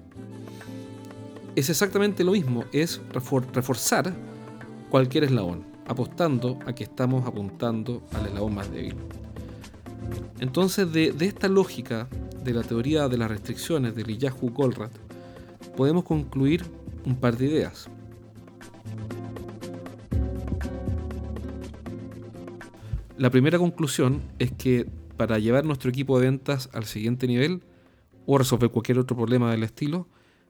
Es 1.54 1.68
exactamente 1.68 2.25
lo 2.25 2.32
mismo, 2.32 2.64
es 2.73 3.00
reforzar 3.12 4.14
cualquier 4.88 5.25
eslabón, 5.25 5.64
apostando 5.87 6.59
a 6.66 6.73
que 6.73 6.85
estamos 6.85 7.26
apuntando 7.26 8.02
al 8.14 8.26
eslabón 8.26 8.54
más 8.54 8.71
débil. 8.71 8.97
Entonces, 10.40 10.92
de, 10.92 11.14
esta 11.21 11.49
lógica 11.49 12.09
de 12.42 12.52
la 12.52 12.62
teoría 12.62 13.09
de 13.09 13.16
las 13.16 13.30
restricciones 13.30 13.94
de 13.94 14.16
Yahoo 14.16 14.50
Goldratt, 14.50 14.92
podemos 15.76 16.04
concluir 16.04 16.64
un 17.04 17.16
par 17.16 17.37
de 17.37 17.47
ideas. 17.47 17.88
La 23.18 23.30
primera 23.30 23.59
conclusión 23.59 24.21
es 24.38 24.52
que 24.52 24.87
para 25.22 25.38
llevar 25.38 25.64
nuestro 25.64 25.88
equipo 25.88 26.18
de 26.18 26.26
ventas 26.26 26.68
al 26.72 26.84
siguiente 26.84 27.28
nivel 27.28 27.62
o 28.26 28.38
resolver 28.38 28.70
cualquier 28.70 28.98
otro 28.98 29.16
problema 29.16 29.52
del 29.52 29.62
estilo, 29.62 30.08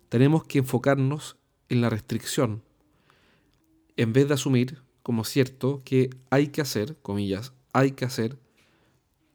tenemos 0.08 0.44
que 0.44 0.60
enfocarnos 0.60 1.36
en 1.68 1.82
la 1.82 1.90
restricción, 1.90 2.62
en 3.98 4.14
vez 4.14 4.28
de 4.28 4.34
asumir 4.34 4.78
como 5.02 5.24
cierto 5.24 5.82
que 5.84 6.08
hay 6.30 6.46
que 6.46 6.62
hacer, 6.62 6.96
comillas, 7.02 7.52
hay 7.74 7.90
que 7.90 8.06
hacer 8.06 8.38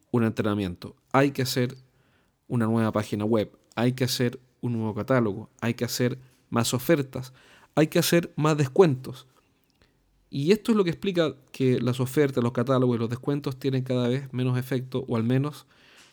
un 0.10 0.24
entrenamiento, 0.24 0.96
hay 1.12 1.30
que 1.30 1.44
hacer 1.44 1.78
una 2.48 2.66
nueva 2.66 2.92
página 2.92 3.24
web, 3.24 3.56
hay 3.76 3.94
que 3.94 4.06
hacer 4.06 4.40
un 4.62 4.74
nuevo 4.74 4.96
catálogo, 4.96 5.52
hay 5.62 5.76
que 5.76 5.86
hacer 5.86 6.18
más 6.50 6.74
ofertas, 6.74 7.32
hay 7.76 7.90
que 7.90 8.00
hacer 8.00 8.34
más 8.36 8.58
descuentos. 8.58 9.28
Y 10.30 10.52
esto 10.52 10.72
es 10.72 10.78
lo 10.78 10.84
que 10.84 10.90
explica 10.90 11.36
que 11.52 11.80
las 11.80 12.00
ofertas, 12.00 12.44
los 12.44 12.52
catálogos 12.52 12.98
y 12.98 13.00
los 13.00 13.10
descuentos 13.10 13.58
tienen 13.58 13.84
cada 13.84 14.10
vez 14.10 14.32
menos 14.34 14.58
efecto, 14.58 15.06
o 15.08 15.16
al 15.16 15.24
menos 15.24 15.66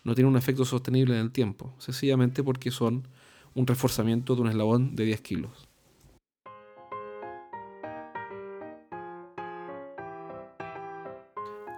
no 0.04 0.14
tienen 0.14 0.30
un 0.30 0.38
efecto 0.38 0.64
sostenible 0.64 1.14
en 1.14 1.21
el 1.21 1.33
tiempo, 1.33 1.75
sencillamente 1.78 2.42
porque 2.44 2.71
son 2.71 3.09
un 3.54 3.66
reforzamiento 3.66 4.35
de 4.35 4.42
un 4.42 4.49
eslabón 4.49 4.94
de 4.94 5.04
10 5.04 5.21
kilos. 5.23 5.68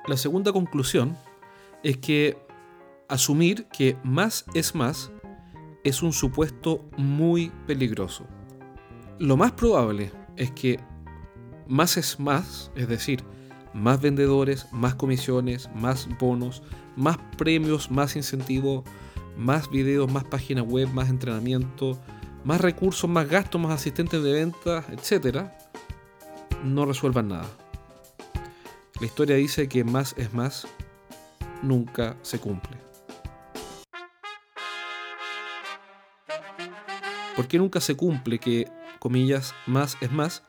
La 0.06 0.16
segunda 0.16 0.52
conclusión 0.52 1.16
es 1.82 1.96
que 1.96 2.36
asumir 3.08 3.66
que 3.66 3.96
más 4.04 4.44
es 4.54 4.74
más 4.74 5.10
es 5.84 6.02
un 6.02 6.12
supuesto 6.12 6.88
muy 6.96 7.50
peligroso. 7.66 8.26
Lo 9.18 9.36
más 9.36 9.52
probable 9.52 10.12
es 10.36 10.50
que 10.52 10.78
más 11.68 11.96
es 11.96 12.18
más, 12.20 12.70
es 12.74 12.88
decir, 12.88 13.22
más 13.72 14.00
vendedores, 14.00 14.66
más 14.72 14.94
comisiones, 14.94 15.68
más 15.74 16.08
bonos, 16.18 16.62
más 16.96 17.18
premios, 17.36 17.90
más 17.90 18.16
incentivos, 18.16 18.84
más 19.36 19.70
videos, 19.70 20.10
más 20.10 20.24
página 20.24 20.62
web, 20.62 20.88
más 20.88 21.10
entrenamiento, 21.10 21.98
más 22.44 22.60
recursos, 22.60 23.08
más 23.10 23.28
gastos, 23.28 23.60
más 23.60 23.72
asistentes 23.72 24.22
de 24.22 24.32
ventas, 24.32 24.84
etc., 24.88 25.46
no 26.64 26.86
resuelvan 26.86 27.28
nada. 27.28 27.46
La 28.98 29.06
historia 29.06 29.36
dice 29.36 29.68
que 29.68 29.84
más 29.84 30.14
es 30.16 30.32
más 30.32 30.66
nunca 31.62 32.16
se 32.22 32.38
cumple. 32.38 32.78
¿Por 37.36 37.46
qué 37.46 37.58
nunca 37.58 37.80
se 37.80 37.94
cumple 37.94 38.38
que, 38.38 38.66
comillas, 38.98 39.54
más 39.66 39.98
es 40.00 40.10
más? 40.10 40.42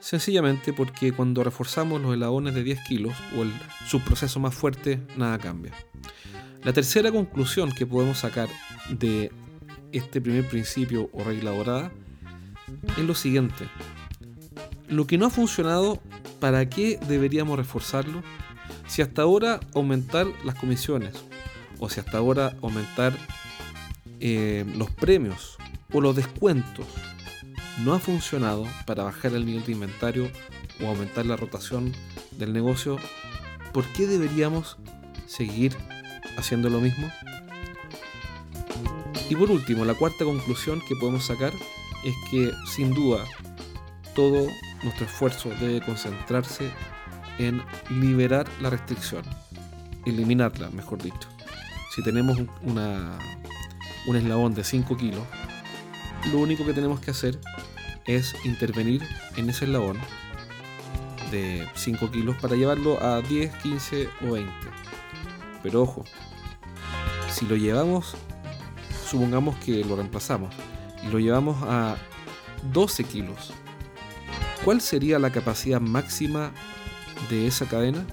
Sencillamente 0.00 0.72
porque 0.72 1.12
cuando 1.12 1.42
reforzamos 1.42 2.00
los 2.00 2.12
eslabones 2.12 2.54
de 2.54 2.62
10 2.62 2.80
kilos 2.86 3.14
o 3.36 3.42
el 3.42 3.52
subproceso 3.86 4.38
más 4.38 4.54
fuerte, 4.54 5.00
nada 5.16 5.38
cambia. 5.38 5.72
La 6.62 6.72
tercera 6.72 7.10
conclusión 7.10 7.72
que 7.72 7.86
podemos 7.86 8.18
sacar 8.18 8.48
de 8.90 9.32
este 9.92 10.20
primer 10.20 10.46
principio 10.48 11.08
o 11.12 11.24
regla 11.24 11.50
dorada 11.50 11.92
es 12.96 13.04
lo 13.04 13.14
siguiente. 13.14 13.68
Lo 14.88 15.06
que 15.06 15.18
no 15.18 15.26
ha 15.26 15.30
funcionado, 15.30 16.00
¿para 16.40 16.68
qué 16.68 16.98
deberíamos 17.08 17.58
reforzarlo? 17.58 18.22
Si 18.86 19.02
hasta 19.02 19.22
ahora 19.22 19.60
aumentar 19.74 20.26
las 20.44 20.54
comisiones 20.54 21.14
o 21.78 21.88
si 21.88 22.00
hasta 22.00 22.18
ahora 22.18 22.56
aumentar 22.62 23.12
eh, 24.20 24.64
los 24.76 24.90
premios 24.90 25.58
o 25.92 26.00
los 26.00 26.16
descuentos 26.16 26.86
no 27.78 27.94
ha 27.94 27.98
funcionado 27.98 28.66
para 28.86 29.04
bajar 29.04 29.32
el 29.34 29.46
nivel 29.46 29.64
de 29.64 29.72
inventario 29.72 30.30
o 30.82 30.86
aumentar 30.86 31.26
la 31.26 31.36
rotación 31.36 31.94
del 32.32 32.52
negocio, 32.52 32.98
¿por 33.72 33.84
qué 33.92 34.06
deberíamos 34.06 34.76
seguir 35.26 35.76
haciendo 36.36 36.70
lo 36.70 36.80
mismo? 36.80 37.10
Y 39.28 39.36
por 39.36 39.50
último, 39.50 39.84
la 39.84 39.94
cuarta 39.94 40.24
conclusión 40.24 40.80
que 40.88 40.96
podemos 40.96 41.26
sacar 41.26 41.52
es 42.04 42.14
que 42.30 42.50
sin 42.66 42.94
duda 42.94 43.24
todo 44.14 44.46
nuestro 44.82 45.06
esfuerzo 45.06 45.50
debe 45.60 45.80
concentrarse 45.80 46.70
en 47.38 47.62
liberar 47.90 48.48
la 48.60 48.70
restricción, 48.70 49.22
eliminarla, 50.06 50.70
mejor 50.70 51.02
dicho. 51.02 51.28
Si 51.94 52.02
tenemos 52.02 52.38
una, 52.62 53.18
un 54.06 54.16
eslabón 54.16 54.54
de 54.54 54.64
5 54.64 54.96
kilos, 54.96 55.22
lo 56.32 56.38
único 56.38 56.64
que 56.64 56.72
tenemos 56.72 57.00
que 57.00 57.10
hacer 57.10 57.38
es 58.08 58.34
intervenir 58.44 59.06
en 59.36 59.50
ese 59.50 59.66
eslabón 59.66 59.98
de 61.30 61.68
5 61.74 62.10
kilos 62.10 62.36
para 62.40 62.56
llevarlo 62.56 63.00
a 63.02 63.20
10, 63.20 63.54
15 63.56 64.08
o 64.22 64.32
20. 64.32 64.52
Pero 65.62 65.82
ojo, 65.82 66.04
si 67.30 67.46
lo 67.46 67.54
llevamos, 67.54 68.16
supongamos 69.06 69.56
que 69.56 69.84
lo 69.84 69.96
reemplazamos 69.96 70.54
y 71.04 71.08
lo 71.08 71.18
llevamos 71.18 71.62
a 71.62 71.96
12 72.72 73.04
kilos, 73.04 73.52
¿cuál 74.64 74.80
sería 74.80 75.18
la 75.18 75.30
capacidad 75.30 75.80
máxima 75.80 76.52
de 77.28 77.46
esa 77.46 77.66
cadena? 77.66 78.06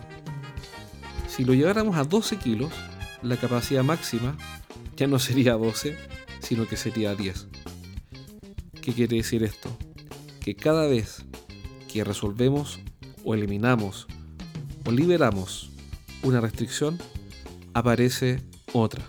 Si 1.29 1.45
lo 1.45 1.53
lleváramos 1.53 1.95
a 1.95 2.03
12 2.03 2.37
kilos, 2.37 2.73
la 3.21 3.37
capacidad 3.37 3.83
máxima 3.83 4.37
ya 4.97 5.07
no 5.07 5.19
sería 5.19 5.53
12, 5.53 5.97
sino 6.41 6.67
que 6.67 6.75
sería 6.75 7.15
10. 7.15 7.47
¿Qué 8.81 8.93
quiere 8.93 9.15
decir 9.15 9.43
esto? 9.43 9.75
Que 10.45 10.55
cada 10.55 10.85
vez 10.85 11.25
que 11.91 12.03
resolvemos 12.03 12.79
o 13.23 13.33
eliminamos 13.33 14.05
o 14.85 14.91
liberamos 14.91 15.71
una 16.21 16.39
restricción, 16.39 16.99
aparece 17.73 18.43
otra. 18.71 19.03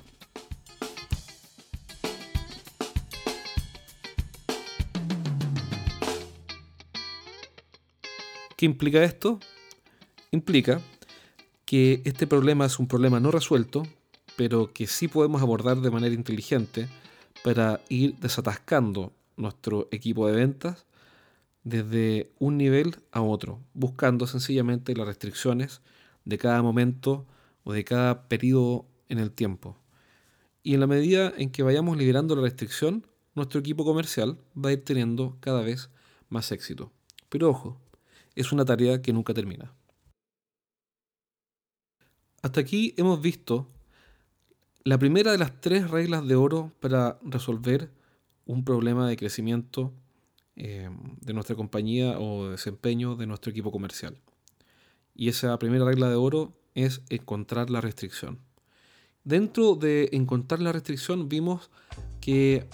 ¿Qué 8.57 8.65
implica 8.65 9.05
esto? 9.05 9.39
Implica 10.31 10.81
que 11.67 12.01
este 12.07 12.27
problema 12.27 12.65
es 12.65 12.79
un 12.79 12.89
problema 12.89 13.21
no 13.21 13.31
resuelto, 13.31 13.83
pero 14.37 14.73
que 14.73 14.87
sí 14.87 15.07
podemos 15.07 15.43
abordar 15.43 15.83
de 15.83 15.91
manera 15.91 16.15
inteligente 16.15 16.89
para 17.45 17.83
ir 17.91 18.17
desatascando 18.21 19.13
nuestro 19.37 19.89
equipo 19.91 20.27
de 20.29 20.33
ventas 20.33 20.87
desde 21.67 22.33
un 22.39 22.57
nivel 22.57 22.95
a 23.11 23.23
otro, 23.23 23.61
buscando 23.75 24.29
sencillamente 24.29 24.95
las 24.95 25.09
restricciones 25.09 25.83
de 26.25 26.39
cada 26.39 26.63
momento 26.63 27.27
o 27.65 27.73
de 27.73 27.83
cada 27.83 28.29
periodo 28.29 28.87
en 29.09 29.19
el 29.19 29.33
tiempo. 29.33 29.77
Y 30.63 30.75
en 30.75 30.81
la 30.81 30.87
medida 30.87 31.33
en 31.37 31.51
que 31.51 31.65
vayamos 31.65 31.97
liberando 31.97 32.37
la 32.37 32.43
restricción, 32.43 33.05
nuestro 33.35 33.59
equipo 33.59 33.85
comercial 33.85 34.39
va 34.57 34.69
a 34.71 34.75
ir 34.75 34.85
teniendo 34.85 35.39
cada 35.41 35.63
vez 35.63 35.91
más 36.29 36.53
éxito. 36.53 36.93
Pero 37.29 37.51
ojo, 37.51 37.81
es 38.37 38.53
una 38.53 38.65
tarea 38.65 39.03
que 39.03 39.13
nunca 39.13 39.35
termina. 39.35 39.75
Hasta 42.43 42.61
aquí 42.61 42.95
hemos 42.97 43.21
visto 43.21 43.67
la 44.85 44.99
primera 44.99 45.33
de 45.33 45.39
las 45.39 45.61
tres 45.61 45.91
reglas 45.91 46.25
de 46.29 46.37
oro 46.37 46.73
para 46.79 47.19
resolver 47.25 47.91
un 48.45 48.65
problema 48.65 49.09
de 49.09 49.17
crecimiento 49.17 49.93
eh, 50.57 50.89
de 51.21 51.33
nuestra 51.35 51.55
compañía 51.55 52.19
o 52.19 52.49
desempeño 52.49 53.17
de 53.17 53.27
nuestro 53.27 53.51
equipo 53.51 53.71
comercial. 53.71 54.17
Y 55.15 55.29
esa 55.29 55.59
primera 55.59 55.85
regla 55.85 56.09
de 56.09 56.17
oro 56.17 56.53
es 56.75 57.03
encontrar 57.09 57.71
la 57.71 57.81
restricción. 57.81 58.39
Dentro 59.25 59.75
de 59.75 60.11
encontrar 60.13 60.61
la 60.61 60.73
restricción 60.73 61.29
vimos 61.29 61.71
que 62.21 62.69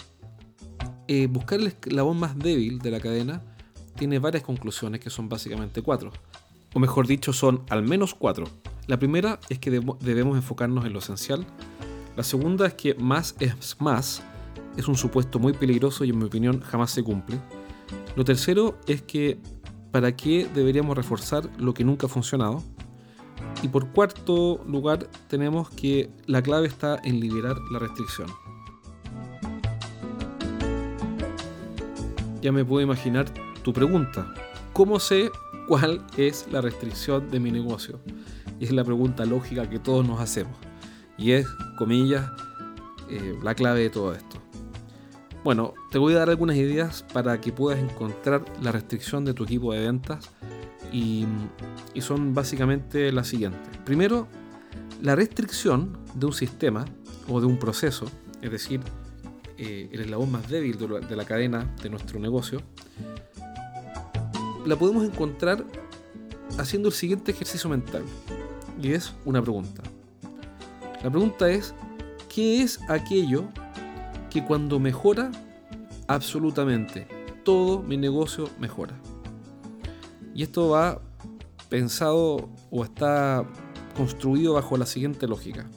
eh, 1.07 1.27
buscar 1.27 1.59
el 1.59 1.67
eslabón 1.67 2.19
más 2.19 2.37
débil 2.37 2.79
de 2.79 2.91
la 2.91 2.99
cadena 2.99 3.41
tiene 3.95 4.19
varias 4.19 4.43
conclusiones 4.43 4.99
que 4.99 5.09
son 5.09 5.29
básicamente 5.29 5.81
cuatro. 5.81 6.11
O 6.73 6.79
mejor 6.79 7.07
dicho, 7.07 7.33
son 7.33 7.63
al 7.69 7.83
menos 7.83 8.13
cuatro. 8.13 8.45
La 8.87 8.97
primera 8.97 9.39
es 9.49 9.59
que 9.59 9.71
debemos 9.71 10.37
enfocarnos 10.37 10.85
en 10.85 10.93
lo 10.93 10.99
esencial. 10.99 11.45
La 12.15 12.23
segunda 12.23 12.67
es 12.67 12.73
que 12.73 12.95
más 12.95 13.35
es 13.39 13.79
más 13.79 14.23
es 14.77 14.87
un 14.87 14.95
supuesto 14.95 15.39
muy 15.39 15.53
peligroso 15.53 16.03
y 16.03 16.09
en 16.09 16.17
mi 16.17 16.25
opinión 16.25 16.61
jamás 16.61 16.91
se 16.91 17.03
cumple. 17.03 17.39
Lo 18.15 18.23
tercero 18.23 18.77
es 18.87 19.01
que 19.01 19.39
para 19.91 20.15
qué 20.15 20.47
deberíamos 20.53 20.95
reforzar 20.95 21.49
lo 21.57 21.73
que 21.73 21.83
nunca 21.83 22.07
ha 22.07 22.09
funcionado. 22.09 22.63
Y 23.61 23.67
por 23.67 23.87
cuarto 23.89 24.63
lugar 24.67 25.07
tenemos 25.27 25.69
que 25.69 26.09
la 26.25 26.41
clave 26.41 26.67
está 26.67 26.99
en 27.03 27.19
liberar 27.19 27.55
la 27.71 27.79
restricción. 27.79 28.27
Ya 32.41 32.51
me 32.51 32.65
puedo 32.65 32.81
imaginar 32.81 33.25
tu 33.63 33.71
pregunta. 33.71 34.33
¿Cómo 34.73 34.99
sé 34.99 35.31
cuál 35.67 36.05
es 36.17 36.47
la 36.51 36.61
restricción 36.61 37.31
de 37.31 37.39
mi 37.39 37.51
negocio? 37.51 37.99
Es 38.59 38.71
la 38.71 38.83
pregunta 38.83 39.25
lógica 39.25 39.69
que 39.69 39.79
todos 39.79 40.05
nos 40.05 40.19
hacemos. 40.19 40.57
Y 41.17 41.31
es, 41.31 41.47
comillas, 41.77 42.29
eh, 43.09 43.37
la 43.41 43.55
clave 43.55 43.81
de 43.81 43.89
todo 43.89 44.13
esto. 44.13 44.41
Bueno, 45.43 45.73
te 45.91 45.97
voy 45.97 46.13
a 46.13 46.19
dar 46.19 46.29
algunas 46.29 46.55
ideas 46.55 47.03
para 47.11 47.41
que 47.41 47.51
puedas 47.51 47.77
encontrar 47.77 48.45
la 48.61 48.71
restricción 48.71 49.25
de 49.25 49.33
tu 49.33 49.43
equipo 49.43 49.73
de 49.73 49.81
ventas 49.81 50.29
y, 50.89 51.25
son 51.99 52.33
básicamente 52.33 53.11
las 53.11 53.27
siguientes. 53.27 53.77
Primero, 53.83 54.29
la 55.01 55.15
restricción 55.15 55.97
de 56.15 56.27
un 56.27 56.33
sistema 56.33 56.85
o 57.27 57.41
de 57.41 57.45
un 57.45 57.57
proceso, 57.57 58.05
es 58.41 58.51
decir, 58.51 58.79
eh, 59.57 59.89
el 59.91 59.99
eslabón 59.99 60.31
más 60.31 60.49
débil 60.49 60.77
de 60.77 61.15
la 61.15 61.25
cadena 61.25 61.75
de 61.81 61.89
nuestro 61.89 62.21
negocio, 62.21 62.61
la 64.65 64.77
podemos 64.77 65.03
encontrar 65.03 65.65
haciendo 66.57 66.87
el 66.87 66.93
siguiente 66.93 67.31
ejercicio 67.31 67.69
mental. 67.69 68.03
Y 68.81 68.93
es 68.93 69.13
una 69.25 69.41
pregunta. 69.41 69.83
La 71.03 71.09
pregunta 71.09 71.49
es, 71.49 71.73
¿qué 72.33 72.61
es 72.61 72.79
aquello 72.89 73.49
que 74.33 74.43
cuando 74.43 74.79
mejora, 74.79 75.31
absolutamente 76.07 77.07
todo 77.43 77.83
mi 77.83 77.97
negocio 77.97 78.49
mejora. 78.59 78.99
Y 80.33 80.41
esto 80.41 80.69
va 80.69 80.99
pensado 81.69 82.49
o 82.71 82.83
está 82.83 83.45
construido 83.95 84.53
bajo 84.53 84.75
la 84.75 84.87
siguiente 84.87 85.27
lógica. 85.27 85.69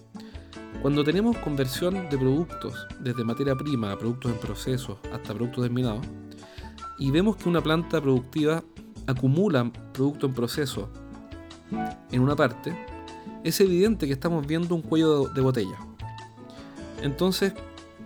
Cuando 0.80 1.04
tenemos 1.04 1.36
conversión 1.38 2.08
de 2.08 2.16
productos, 2.16 2.86
desde 3.00 3.24
materia 3.24 3.54
prima 3.54 3.92
a 3.92 3.98
productos 3.98 4.32
en 4.32 4.38
proceso 4.38 5.00
hasta 5.12 5.34
productos 5.34 5.64
terminados, 5.64 6.06
y 6.98 7.10
vemos 7.10 7.36
que 7.36 7.50
una 7.50 7.60
planta 7.60 8.00
productiva 8.00 8.64
acumula 9.06 9.70
producto 9.92 10.26
en 10.26 10.32
proceso 10.32 10.88
en 12.10 12.22
una 12.22 12.34
parte, 12.34 12.74
es 13.44 13.60
evidente 13.60 14.06
que 14.06 14.14
estamos 14.14 14.46
viendo 14.46 14.74
un 14.74 14.80
cuello 14.80 15.28
de 15.28 15.40
botella. 15.42 15.76
Entonces, 17.02 17.52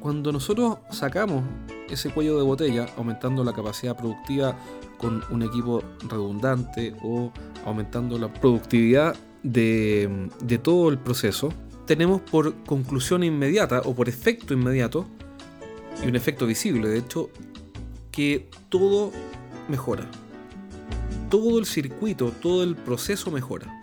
cuando 0.00 0.32
nosotros 0.32 0.78
sacamos 0.90 1.44
ese 1.88 2.10
cuello 2.10 2.36
de 2.38 2.42
botella, 2.42 2.86
aumentando 2.96 3.44
la 3.44 3.52
capacidad 3.52 3.96
productiva 3.96 4.56
con 4.96 5.22
un 5.30 5.42
equipo 5.42 5.82
redundante 6.08 6.94
o 7.02 7.32
aumentando 7.64 8.18
la 8.18 8.32
productividad 8.32 9.16
de, 9.42 10.28
todo 10.62 10.88
el 10.88 10.98
proceso, 10.98 11.52
tenemos 11.86 12.20
por 12.20 12.54
conclusión 12.64 13.22
inmediata 13.24 13.82
o 13.84 13.94
por 13.94 14.08
efecto 14.08 14.54
inmediato, 14.54 15.06
y 16.02 16.08
un 16.08 16.16
efecto 16.16 16.46
visible 16.46 16.88
de 16.88 16.98
hecho, 16.98 17.30
que 18.10 18.48
todo 18.68 19.12
mejora. 19.68 20.06
Todo 21.28 21.58
el 21.58 21.66
circuito, 21.66 22.32
todo 22.40 22.62
el 22.62 22.74
proceso 22.74 23.30
mejora. 23.30 23.82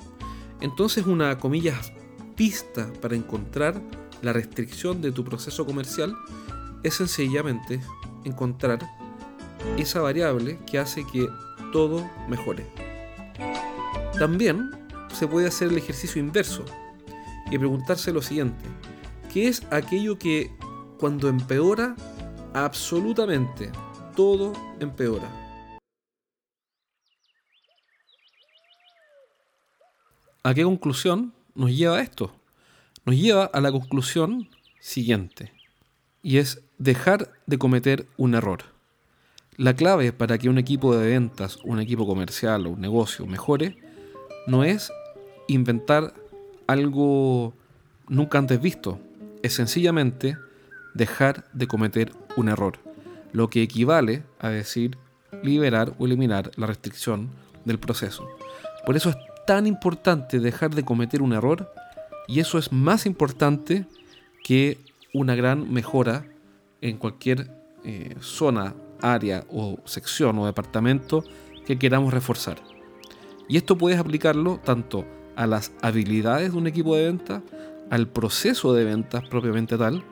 Entonces 0.62 1.06
una, 1.06 1.38
comillas, 1.38 1.94
pista 2.36 2.92
para 3.02 3.16
encontrar 3.16 3.82
la 4.22 4.34
restricción 4.34 5.02
de 5.02 5.12
tu 5.12 5.24
proceso 5.24 5.66
comercial 5.66 6.16
es 6.84 6.96
sencillamente 6.96 7.82
encontrar 8.24 8.80
esa 9.78 10.02
variable 10.02 10.60
que 10.66 10.80
hace 10.80 11.06
que 11.06 11.28
todo 11.72 12.10
mejore. 12.28 12.66
También 14.18 14.72
se 15.14 15.28
puede 15.28 15.48
hacer 15.48 15.70
el 15.70 15.78
ejercicio 15.78 16.22
inverso 16.22 16.66
y 17.52 17.58
preguntarse 17.58 18.12
lo 18.12 18.22
siguiente. 18.22 18.64
¿Qué 19.32 19.48
es 19.48 19.64
aquello 19.72 20.18
que 20.18 20.52
cuando 21.00 21.30
empeora, 21.30 21.96
absolutamente 22.54 23.72
todo 24.16 24.54
empeora? 24.80 25.30
¿A 30.44 30.54
qué 30.54 30.64
conclusión 30.64 31.34
nos 31.54 31.72
lleva 31.72 32.02
esto? 32.02 32.32
Nos 33.08 33.16
lleva 33.16 33.46
a 33.46 33.62
la 33.62 33.72
conclusión 33.72 34.50
siguiente, 34.82 35.54
y 36.22 36.40
es 36.40 36.62
dejar 36.78 37.32
de 37.46 37.58
cometer 37.58 38.06
un 38.18 38.36
error. 38.36 38.64
La 39.56 39.78
clave 39.78 40.12
para 40.12 40.38
que 40.38 40.50
un 40.50 40.58
equipo 40.58 40.94
de 40.94 41.12
ventas, 41.12 41.58
un 41.64 41.80
equipo 41.80 42.06
comercial 42.06 42.68
o 42.68 42.72
un 42.72 42.82
negocio 42.82 43.26
mejore 43.26 43.78
no 44.46 44.66
es 44.66 44.92
inventar 45.48 46.16
algo 46.68 47.54
nunca 48.10 48.40
antes 48.40 48.60
visto, 48.60 49.00
es 49.42 49.54
sencillamente 49.54 50.36
dejar 50.94 51.46
de 51.54 51.66
cometer 51.66 52.12
un 52.36 52.50
error, 52.50 52.78
lo 53.32 53.50
que 53.50 53.62
equivale 53.62 54.24
a 54.38 54.50
decir 54.50 54.98
liberar 55.44 55.94
o 55.98 56.08
eliminar 56.08 56.52
la 56.58 56.68
restricción 56.68 57.30
del 57.64 57.80
proceso. 57.80 58.28
Por 58.86 58.98
eso 58.98 59.12
es 59.12 59.18
tan 59.46 59.66
importante 59.66 60.42
dejar 60.42 60.76
de 60.76 60.84
cometer 60.84 61.22
un 61.22 61.32
error 61.32 61.72
y 62.28 62.40
eso 62.40 62.58
es 62.58 62.72
más 62.72 63.06
importante 63.06 63.86
que 64.44 64.78
una 65.14 65.36
gran 65.36 65.72
mejora 65.72 66.26
en 66.82 66.98
cualquier 66.98 67.50
eh, 67.84 68.16
zona, 68.20 68.76
área 69.02 69.46
o 69.50 69.78
sección 69.86 70.38
o 70.40 70.46
departamento 70.46 71.24
que 71.66 71.78
queramos 71.80 72.14
reforzar. 72.14 72.58
Y 73.48 73.58
esto 73.58 73.78
puedes 73.78 74.00
aplicarlo 74.00 74.60
tanto 74.64 75.06
a 75.36 75.48
las 75.48 75.72
habilidades 75.82 76.52
de 76.52 76.58
un 76.58 76.68
equipo 76.68 76.96
de 76.96 77.06
venta, 77.06 77.44
al 77.90 78.08
proceso 78.08 78.74
de 78.74 78.84
ventas 78.84 79.26
propiamente 79.28 79.78
tal, 79.78 80.04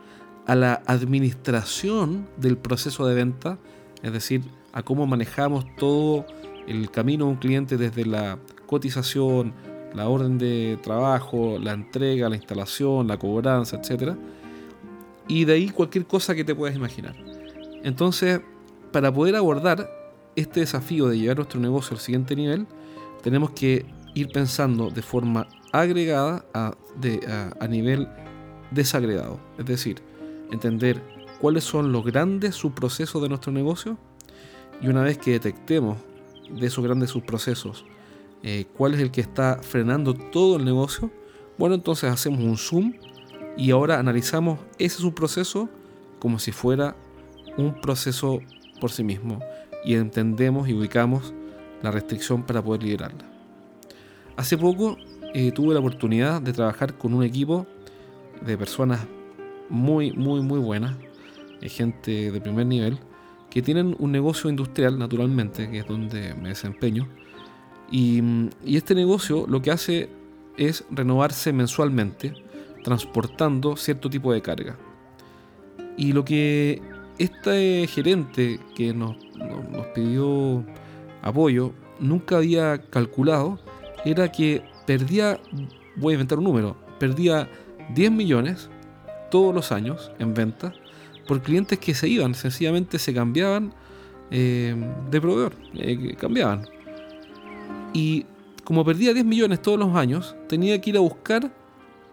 a 0.46 0.56
la 0.56 0.82
administración 0.86 2.28
del 2.38 2.58
proceso 2.58 3.08
de 3.08 3.16
venta, 3.16 3.58
es 4.04 4.14
decir, 4.14 4.44
a 4.72 4.84
cómo 4.84 5.08
manejamos 5.08 5.66
todo 5.78 6.26
el 6.68 6.92
camino 6.92 7.26
de 7.26 7.32
un 7.32 7.38
cliente 7.38 7.78
desde 7.78 8.06
la 8.06 8.38
cotización, 8.68 9.54
la 9.96 10.10
orden 10.10 10.38
de 10.38 10.78
trabajo, 10.84 11.58
la 11.60 11.72
entrega, 11.72 12.30
la 12.30 12.36
instalación, 12.36 13.08
la 13.08 13.18
cobranza, 13.18 13.78
etc. 13.78 14.14
Y 15.28 15.46
de 15.46 15.54
ahí 15.54 15.70
cualquier 15.70 16.06
cosa 16.06 16.36
que 16.36 16.44
te 16.44 16.54
puedas 16.54 16.76
imaginar. 16.76 17.16
Entonces, 17.84 18.42
para 18.92 19.14
poder 19.14 19.36
abordar 19.36 19.90
este 20.36 20.60
desafío 20.60 21.08
de 21.08 21.18
llevar 21.18 21.38
nuestro 21.38 21.60
negocio 21.60 21.96
al 21.96 22.02
siguiente 22.02 22.36
nivel, 22.36 22.68
tenemos 23.24 23.52
que 23.52 23.86
ir 24.14 24.28
pensando 24.30 24.90
de 24.90 25.02
forma 25.02 25.48
agregada 25.72 26.46
a, 26.54 26.76
a, 27.60 27.68
nivel 27.68 28.08
desagregado. 28.72 29.40
Es 29.58 29.66
decir, 29.66 30.02
entender 30.52 31.02
cuáles 31.40 31.64
son 31.64 31.92
los 31.92 32.06
grandes 32.06 32.56
subprocesos 32.56 33.22
de 33.22 33.30
nuestro 33.30 33.52
negocio 33.52 33.98
y 34.82 34.88
una 34.88 35.04
vez 35.04 35.18
que 35.18 35.32
detectemos 35.32 35.98
de 36.50 36.68
esos 36.68 36.84
grandes 36.84 37.10
subprocesos 37.12 37.86
eh, 38.48 38.68
cuál 38.78 38.94
es 38.94 39.00
el 39.00 39.10
que 39.10 39.22
está 39.22 39.58
frenando 39.64 40.14
todo 40.14 40.58
el 40.58 40.66
negocio, 40.66 41.10
bueno, 41.58 41.74
entonces 41.74 42.12
hacemos 42.12 42.42
un 42.42 42.58
zoom 42.58 42.94
y 43.58 43.72
ahora 43.72 43.98
analizamos 43.98 44.60
ese 44.78 44.98
subproceso 44.98 45.68
como 46.20 46.38
si 46.38 46.52
fuera 46.52 46.96
un 47.58 47.82
proceso 47.82 48.42
por 48.80 48.92
sí 48.92 49.04
mismo 49.04 49.40
y 49.84 49.96
entendemos 49.96 50.70
y 50.70 50.76
ubicamos 50.76 51.34
la 51.82 51.90
restricción 51.90 52.44
para 52.44 52.64
poder 52.64 52.84
liderarla. 52.84 53.26
Hace 54.38 54.60
poco 54.60 54.96
eh, 55.34 55.52
tuve 55.52 55.74
la 55.74 55.80
oportunidad 55.80 56.40
de 56.40 56.54
trabajar 56.54 57.00
con 57.00 57.16
un 57.16 57.24
equipo 57.24 57.66
de 58.46 58.60
personas 58.60 59.08
muy, 59.72 60.12
muy, 60.12 60.42
muy 60.42 60.60
buenas, 60.60 60.96
eh, 61.62 61.70
gente 61.70 62.32
de 62.32 62.42
primer 62.42 62.68
nivel, 62.68 63.00
que 63.50 63.64
tienen 63.64 63.96
un 63.98 64.12
negocio 64.12 64.52
industrial 64.52 65.00
naturalmente, 65.00 65.68
que 65.72 65.80
es 65.80 65.88
donde 65.88 66.36
me 66.36 66.50
desempeño, 66.50 67.10
y, 67.92 68.22
este 68.66 68.96
negocio 68.96 69.46
lo 69.48 69.62
que 69.62 69.72
hace 69.72 70.10
es 70.58 70.86
renovarse 70.90 71.54
mensualmente, 71.54 72.34
transportando 72.84 73.76
cierto 73.76 74.10
tipo 74.10 74.34
de 74.34 74.42
carga. 74.42 74.78
Y 75.98 76.14
lo 76.14 76.26
que 76.26 76.82
este 77.18 77.88
gerente 77.88 78.60
que 78.76 78.94
nos, 78.94 79.16
nos, 79.36 79.88
pidió 79.88 80.66
apoyo 81.22 81.74
nunca 82.00 82.38
había 82.38 82.82
calculado 82.82 83.60
era 84.04 84.32
que 84.32 84.62
perdía, 84.86 85.40
voy 85.96 86.14
a 86.14 86.16
inventar 86.16 86.38
un 86.38 86.46
número, 86.46 86.76
perdía 87.00 87.50
10 87.94 88.12
millones 88.12 88.70
todos 89.32 89.54
los 89.54 89.72
años 89.72 90.12
en 90.20 90.34
venta 90.34 90.74
por 91.28 91.42
clientes 91.42 91.80
que 91.80 91.94
se 91.94 92.08
iban, 92.08 92.36
sencillamente 92.36 93.00
se 93.00 93.14
cambiaban 93.14 93.74
eh, 94.32 94.76
de 95.10 95.22
proveedor, 95.22 95.54
eh, 95.76 96.16
cambiaban. 96.18 96.68
Y 97.96 98.26
como 98.66 98.84
perdía 98.84 99.14
10 99.14 99.26
millones 99.26 99.62
todos 99.62 99.80
los 99.80 99.96
años, 99.96 100.36
tenía 100.50 100.80
que 100.82 100.90
ir 100.90 100.98
a 100.98 101.00
buscar 101.00 101.56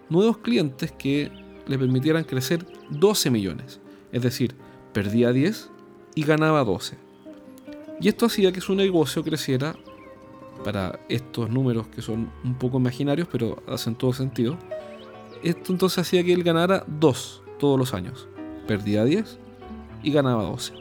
nuevos 0.09 0.39
clientes 0.39 0.93
que 0.93 1.33
le 1.67 1.77
permitieran 1.77 2.23
crecer 2.23 2.65
12 2.91 3.31
millones. 3.31 3.81
Es 4.13 4.23
decir, 4.23 4.55
perdía 4.93 5.33
10 5.33 5.71
y 6.15 6.23
ganaba 6.23 6.63
12. 6.63 6.97
Y 8.01 8.07
esto 8.07 8.27
hacía 8.27 8.53
que 8.53 8.61
su 8.61 8.77
negocio 8.77 9.25
creciera 9.25 9.75
para 10.65 11.01
estos 11.09 11.51
números 11.51 11.89
que 11.89 12.01
son 12.01 12.31
un 12.45 12.55
poco 12.55 12.79
imaginarios, 12.79 13.27
pero 13.31 13.61
hacen 13.67 13.97
todo 13.97 14.13
sentido. 14.13 14.57
Esto 15.43 15.73
entonces 15.73 15.99
hacía 15.99 16.23
que 16.23 16.33
él 16.33 16.45
ganara 16.45 16.85
2 16.87 17.43
todos 17.59 17.77
los 17.77 17.93
años. 17.93 18.29
Perdía 18.69 19.05
10 19.05 19.37
y 20.05 20.13
ganaba 20.13 20.45
12. 20.45 20.75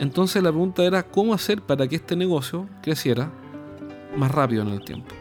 Entonces 0.00 0.42
la 0.42 0.50
pregunta 0.50 0.84
era 0.84 1.02
cómo 1.02 1.32
hacer 1.32 1.62
para 1.62 1.88
que 1.88 1.96
este 1.96 2.14
negocio 2.14 2.68
creciera 2.82 3.32
más 4.16 4.30
rápido 4.30 4.62
en 4.62 4.68
el 4.68 4.84
tiempo. 4.84 5.14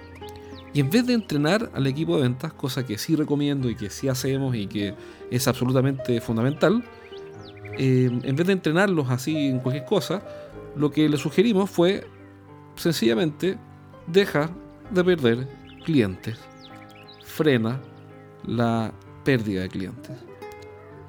Y 0.74 0.82
en 0.82 0.90
vez 0.90 1.08
de 1.08 1.14
entrenar 1.14 1.72
al 1.74 1.88
equipo 1.88 2.16
de 2.16 2.24
ventas, 2.24 2.54
cosa 2.54 2.86
que 2.86 2.98
sí 2.98 3.16
recomiendo 3.16 3.70
y 3.70 3.76
que 3.76 3.90
sí 3.90 4.08
hacemos 4.08 4.56
y 4.56 4.68
que 4.68 4.94
es 5.32 5.48
absolutamente 5.48 6.22
fundamental, 6.22 6.84
eh, 7.78 8.10
en 8.24 8.36
vez 8.36 8.46
de 8.46 8.54
entrenarlos 8.54 9.10
así 9.10 9.48
en 9.48 9.60
cualquier 9.60 9.86
cosa, 9.86 10.22
lo 10.76 10.92
que 10.92 11.10
le 11.10 11.18
sugerimos 11.18 11.70
fue 11.70 12.06
sencillamente 12.76 13.58
deja 14.08 14.50
de 14.92 15.04
perder 15.04 15.48
clientes, 15.86 16.38
frena 17.24 17.82
la 18.46 18.94
pérdida 19.24 19.62
de 19.62 19.70
clientes. 19.70 20.18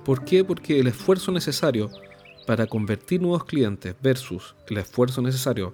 ¿Por 0.04 0.24
qué? 0.24 0.44
Porque 0.44 0.80
el 0.80 0.86
esfuerzo 0.86 1.32
necesario 1.32 1.90
para 2.46 2.66
convertir 2.66 3.20
nuevos 3.20 3.44
clientes 3.44 3.94
versus 4.02 4.54
el 4.68 4.78
esfuerzo 4.78 5.22
necesario 5.22 5.72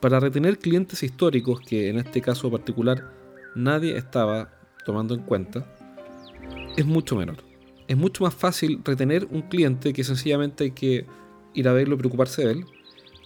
para 0.00 0.20
retener 0.20 0.58
clientes 0.58 1.02
históricos 1.02 1.60
que 1.60 1.88
en 1.88 1.98
este 1.98 2.20
caso 2.20 2.50
particular 2.50 3.12
nadie 3.54 3.96
estaba 3.96 4.50
tomando 4.84 5.14
en 5.14 5.22
cuenta, 5.22 5.66
es 6.76 6.86
mucho 6.86 7.16
menor. 7.16 7.36
Es 7.88 7.96
mucho 7.96 8.24
más 8.24 8.34
fácil 8.34 8.80
retener 8.84 9.26
un 9.30 9.42
cliente 9.42 9.92
que 9.92 10.04
sencillamente 10.04 10.64
hay 10.64 10.70
que 10.72 11.06
ir 11.54 11.68
a 11.68 11.72
verlo 11.72 11.94
y 11.94 11.98
preocuparse 11.98 12.44
de 12.44 12.52
él, 12.52 12.64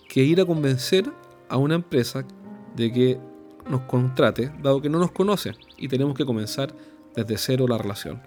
que 0.08 0.22
ir 0.22 0.40
a 0.40 0.46
convencer 0.46 1.10
a 1.48 1.56
una 1.56 1.74
empresa 1.74 2.24
de 2.76 2.92
que 2.92 3.20
nos 3.68 3.82
contrate, 3.82 4.52
dado 4.62 4.80
que 4.80 4.88
no 4.88 4.98
nos 4.98 5.12
conoce 5.12 5.52
y 5.76 5.88
tenemos 5.88 6.14
que 6.14 6.24
comenzar 6.24 6.74
desde 7.14 7.36
cero 7.38 7.66
la 7.68 7.78
relación. 7.78 8.22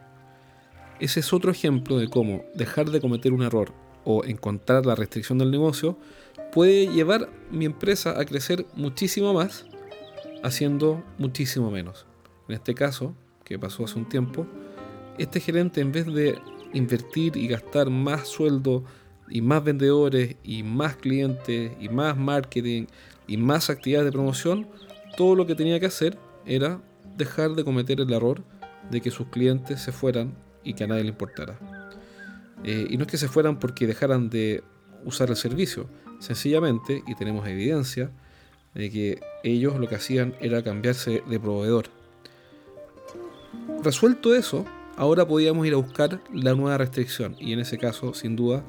Ese 1.00 1.22
es 1.22 1.34
otro 1.34 1.52
ejemplo 1.52 1.98
de 1.98 2.08
cómo 2.08 2.44
dejar 2.54 2.90
de 2.90 3.02
cometer 3.02 3.34
un 3.34 3.42
error 3.42 3.74
o 4.06 4.24
encontrar 4.24 4.86
la 4.86 4.96
restricción 4.96 5.38
del 5.38 5.52
negocio 5.52 5.98
puede 6.54 6.88
llevar 6.88 7.30
mi 7.52 7.66
empresa 7.66 8.20
a 8.20 8.26
crecer 8.26 8.66
muchísimo 8.76 9.34
más 9.34 9.66
haciendo 10.44 11.04
muchísimo 11.18 11.72
menos. 11.72 12.06
En 12.48 12.56
este 12.56 12.76
caso, 12.76 13.16
que 13.44 13.58
pasó 13.58 13.84
hace 13.84 13.98
un 13.98 14.08
tiempo, 14.08 14.46
este 15.18 15.40
gerente 15.40 15.82
en 15.82 15.92
vez 15.92 16.06
de 16.06 16.38
invertir 16.74 17.36
y 17.36 17.48
gastar 17.48 17.90
más 17.90 18.28
sueldo 18.28 18.84
y 19.28 19.42
más 19.42 19.64
vendedores 19.64 20.36
y 20.44 20.62
más 20.62 20.96
clientes 20.98 21.72
y 21.80 21.90
más 21.90 22.16
marketing 22.16 22.86
y 23.28 23.38
más 23.38 23.70
actividades 23.70 24.06
de 24.06 24.12
promoción, 24.12 24.68
todo 25.18 25.36
lo 25.36 25.48
que 25.48 25.56
tenía 25.56 25.80
que 25.80 25.88
hacer 25.88 26.18
era 26.46 26.80
dejar 27.18 27.52
de 27.52 27.64
cometer 27.64 28.00
el 28.02 28.14
error 28.14 28.44
de 28.92 29.02
que 29.02 29.10
sus 29.10 29.28
clientes 29.28 29.82
se 29.82 29.92
fueran 29.92 30.36
y 30.64 30.74
que 30.74 30.84
a 30.84 30.88
nadie 30.88 31.04
le 31.04 31.10
importara. 31.10 31.75
Eh, 32.68 32.88
y 32.90 32.98
no 32.98 33.04
es 33.04 33.12
que 33.12 33.18
se 33.18 33.28
fueran 33.28 33.60
porque 33.60 33.86
dejaran 33.86 34.30
de 34.30 34.64
usar 35.06 35.30
el 35.30 35.36
servicio, 35.36 35.88
Sencillamente, 36.20 37.04
y 37.06 37.14
tenemos 37.14 37.48
evidencia, 37.48 38.10
de 38.74 38.90
que 38.90 39.22
ellos 39.44 39.80
lo 39.80 39.88
que 39.88 39.96
hacían 39.96 40.34
era 40.40 40.64
cambiarse 40.64 41.22
de 41.28 41.40
proveedor. 41.40 41.86
Resuelto 43.84 44.34
eso, 44.34 44.66
ahora 44.98 45.28
podíamos 45.28 45.68
ir 45.68 45.74
a 45.74 45.78
buscar 45.78 46.22
la 46.34 46.56
nueva 46.56 46.78
restricción 46.78 47.36
y 47.40 47.54
en 47.54 47.60
ese 47.60 47.78
caso, 47.78 48.14
sin 48.14 48.36
duda, 48.36 48.64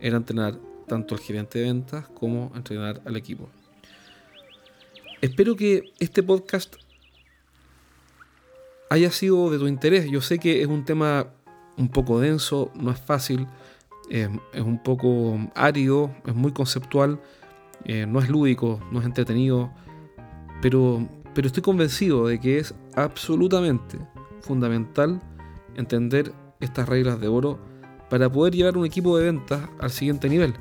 era 0.00 0.16
entrenar 0.16 0.58
tanto 0.88 1.14
al 1.14 1.20
gerente 1.20 1.58
de 1.58 1.66
ventas 1.66 2.08
como 2.08 2.50
entrenar 2.54 3.02
al 3.04 3.16
equipo. 3.16 3.50
Espero 5.20 5.54
que 5.54 5.92
este 5.98 6.22
podcast 6.22 6.76
haya 8.90 9.10
sido 9.10 9.50
de 9.50 9.58
tu 9.58 9.68
interés. 9.68 10.10
Yo 10.10 10.20
sé 10.20 10.38
que 10.38 10.62
es 10.62 10.66
un 10.66 10.84
tema 10.84 11.28
un 11.76 11.88
poco 11.88 12.20
denso, 12.20 12.70
no 12.74 12.90
es 12.90 13.00
fácil, 13.00 13.46
es 14.10 14.28
un 14.60 14.82
poco 14.82 15.38
árido, 15.54 16.10
es 16.26 16.34
muy 16.34 16.52
conceptual, 16.52 17.20
eh, 17.84 18.06
no 18.06 18.20
es 18.20 18.28
lúdico, 18.28 18.80
no 18.90 19.00
es 19.00 19.06
entretenido, 19.06 19.72
pero, 20.60 21.08
pero 21.34 21.46
estoy 21.46 21.62
convencido 21.62 22.26
de 22.26 22.38
que 22.38 22.58
es 22.58 22.74
absolutamente 22.94 23.98
fundamental 24.40 25.20
entender 25.76 26.32
estas 26.60 26.88
reglas 26.88 27.20
de 27.20 27.28
oro 27.28 27.58
para 28.10 28.30
poder 28.30 28.54
llevar 28.54 28.76
un 28.76 28.84
equipo 28.84 29.16
de 29.16 29.24
ventas 29.24 29.62
al 29.80 29.90
siguiente 29.90 30.28
nivel. 30.28 30.54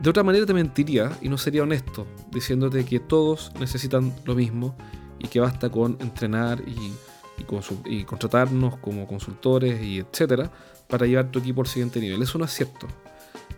De 0.00 0.10
otra 0.10 0.22
manera 0.22 0.46
te 0.46 0.54
mentiría 0.54 1.12
y 1.20 1.28
no 1.28 1.38
sería 1.38 1.62
honesto 1.62 2.06
diciéndote 2.32 2.84
que 2.84 3.00
todos 3.00 3.52
necesitan 3.60 4.14
lo 4.24 4.34
mismo 4.34 4.74
y 5.18 5.28
que 5.28 5.40
basta 5.40 5.70
con 5.70 5.96
entrenar 6.00 6.62
y 7.86 8.04
contratarnos 8.04 8.76
como 8.78 9.06
consultores 9.06 9.82
y 9.82 9.98
etcétera 9.98 10.50
para 10.90 11.06
llevar 11.06 11.30
tu 11.30 11.38
equipo 11.38 11.62
al 11.62 11.66
siguiente 11.66 12.00
nivel. 12.00 12.20
Eso 12.22 12.38
no 12.38 12.44
es 12.44 12.52
cierto. 12.52 12.86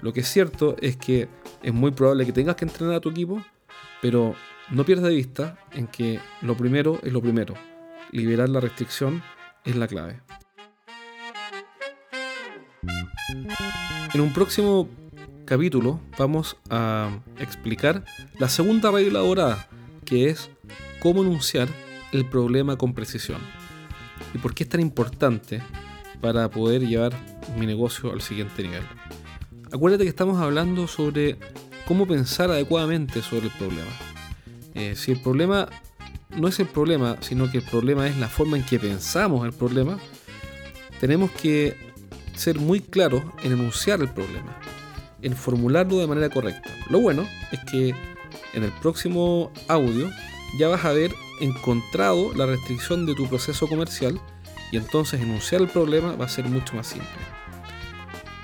Lo 0.03 0.13
que 0.13 0.21
es 0.21 0.29
cierto 0.29 0.77
es 0.81 0.97
que 0.97 1.29
es 1.63 1.73
muy 1.73 1.93
probable 1.93 2.27
que 2.27 2.33
tengas 2.33 2.57
que 2.57 2.65
entrenar 2.65 2.97
a 2.97 3.01
tu 3.01 3.11
equipo, 3.11 3.43
pero 4.01 4.35
no 4.71 4.85
pierdas 4.85 5.09
de 5.09 5.15
vista 5.15 5.59
en 5.73 5.87
que 5.87 6.21
lo 6.43 6.57
primero 6.57 6.99
es 7.03 7.13
lo 7.13 7.23
primero. 7.23 7.55
Liberar 8.11 8.49
la 8.49 8.61
restricción 8.61 9.23
es 9.65 9.77
la 9.77 9.87
clave. 9.87 10.21
En 14.13 14.21
un 14.21 14.33
próximo 14.33 14.89
capítulo 15.47 16.01
vamos 16.19 16.57
a 16.69 17.11
explicar 17.39 18.05
la 18.39 18.49
segunda 18.49 18.91
regla 18.91 19.21
dorada, 19.21 19.69
que 20.05 20.29
es 20.29 20.51
cómo 21.01 21.23
enunciar 21.23 21.69
el 22.13 22.27
problema 22.27 22.77
con 22.77 22.93
precisión 22.93 23.62
y 24.35 24.39
por 24.39 24.55
qué 24.55 24.65
es 24.65 24.69
tan 24.69 24.81
importante 24.81 25.63
para 26.21 26.49
poder 26.51 26.87
llevar 26.87 27.13
mi 27.59 27.67
negocio 27.67 28.13
al 28.13 28.23
siguiente 28.23 28.63
nivel. 28.63 28.83
Acuérdate 29.73 30.05
que 30.05 30.11
estamos 30.11 30.41
hablando 30.41 30.87
sobre 30.87 31.39
cómo 31.87 32.07
pensar 32.07 32.51
adecuadamente 32.51 33.23
sobre 33.23 33.47
el 33.47 33.53
problema. 33.53 33.91
Eh, 34.75 34.95
si 34.97 35.13
el 35.13 35.21
problema 35.21 35.69
no 36.37 36.49
es 36.49 36.61
el 36.61 36.67
problema, 36.67 37.17
sino 37.21 37.51
que 37.51 37.59
el 37.59 37.65
problema 37.65 38.07
es 38.07 38.17
la 38.17 38.29
forma 38.29 38.57
en 38.57 38.65
que 38.65 38.79
pensamos 38.79 39.45
el 39.45 39.53
problema, 39.53 39.99
tenemos 41.01 41.31
que 41.33 41.77
ser 42.35 42.59
muy 42.59 42.81
claros 42.81 43.23
en 43.43 43.53
enunciar 43.53 44.01
el 44.01 44.09
problema, 44.09 44.57
en 45.21 45.35
formularlo 45.35 45.99
de 45.99 46.07
manera 46.07 46.29
correcta. 46.31 46.71
Lo 46.89 47.01
bueno 47.01 47.27
es 47.51 47.61
que 47.71 47.95
en 48.55 48.63
el 48.63 48.73
próximo 48.81 49.53
audio 49.69 50.11
ya 50.59 50.69
vas 50.69 50.85
a 50.85 50.91
haber 50.91 51.15
encontrado 51.41 52.33
la 52.35 52.47
restricción 52.47 53.07
de 53.07 53.15
tu 53.15 53.29
proceso 53.29 53.67
comercial 53.67 54.21
y 54.71 54.77
entonces 54.77 55.21
enunciar 55.21 55.61
el 55.61 55.69
problema 55.69 56.17
va 56.17 56.27
a 56.27 56.29
ser 56.29 56.47
mucho 56.47 56.75
más 56.75 56.87
simple. 56.89 57.09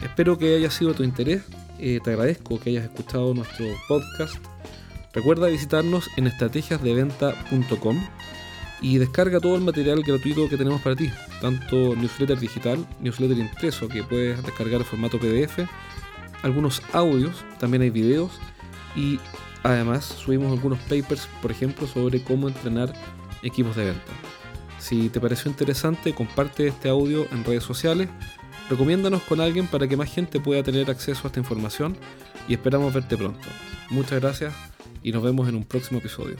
Espero 0.02 0.38
que 0.38 0.56
haya 0.56 0.70
sido 0.70 0.90
de 0.90 0.96
tu 0.96 1.02
interés, 1.02 1.42
eh, 1.78 2.00
te 2.02 2.10
agradezco 2.10 2.60
que 2.60 2.70
hayas 2.70 2.84
escuchado 2.84 3.34
nuestro 3.34 3.66
podcast. 3.88 4.36
Recuerda 5.12 5.48
visitarnos 5.48 6.08
en 6.16 6.26
estrategiasdeventa.com 6.26 8.06
y 8.80 8.98
descarga 8.98 9.40
todo 9.40 9.56
el 9.56 9.62
material 9.62 10.02
gratuito 10.02 10.48
que 10.48 10.56
tenemos 10.56 10.80
para 10.82 10.94
ti, 10.94 11.10
tanto 11.40 11.96
newsletter 11.96 12.38
digital, 12.38 12.86
newsletter 13.00 13.38
impreso 13.38 13.88
que 13.88 14.04
puedes 14.04 14.42
descargar 14.44 14.80
en 14.80 14.86
formato 14.86 15.18
PDF, 15.18 15.66
algunos 16.42 16.82
audios, 16.92 17.44
también 17.58 17.82
hay 17.82 17.90
videos 17.90 18.38
y 18.94 19.18
Además, 19.62 20.04
subimos 20.04 20.52
algunos 20.52 20.78
papers, 20.80 21.28
por 21.42 21.50
ejemplo, 21.50 21.86
sobre 21.86 22.22
cómo 22.22 22.48
entrenar 22.48 22.92
equipos 23.42 23.76
de 23.76 23.86
venta. 23.86 24.12
Si 24.78 25.08
te 25.08 25.20
pareció 25.20 25.50
interesante, 25.50 26.14
comparte 26.14 26.68
este 26.68 26.88
audio 26.88 27.26
en 27.32 27.44
redes 27.44 27.64
sociales, 27.64 28.08
recomiéndanos 28.70 29.22
con 29.22 29.40
alguien 29.40 29.66
para 29.66 29.88
que 29.88 29.96
más 29.96 30.12
gente 30.12 30.40
pueda 30.40 30.62
tener 30.62 30.90
acceso 30.90 31.22
a 31.24 31.26
esta 31.28 31.40
información 31.40 31.96
y 32.46 32.54
esperamos 32.54 32.94
verte 32.94 33.16
pronto. 33.16 33.48
Muchas 33.90 34.20
gracias 34.20 34.54
y 35.02 35.12
nos 35.12 35.22
vemos 35.22 35.48
en 35.48 35.56
un 35.56 35.64
próximo 35.64 35.98
episodio. 35.98 36.36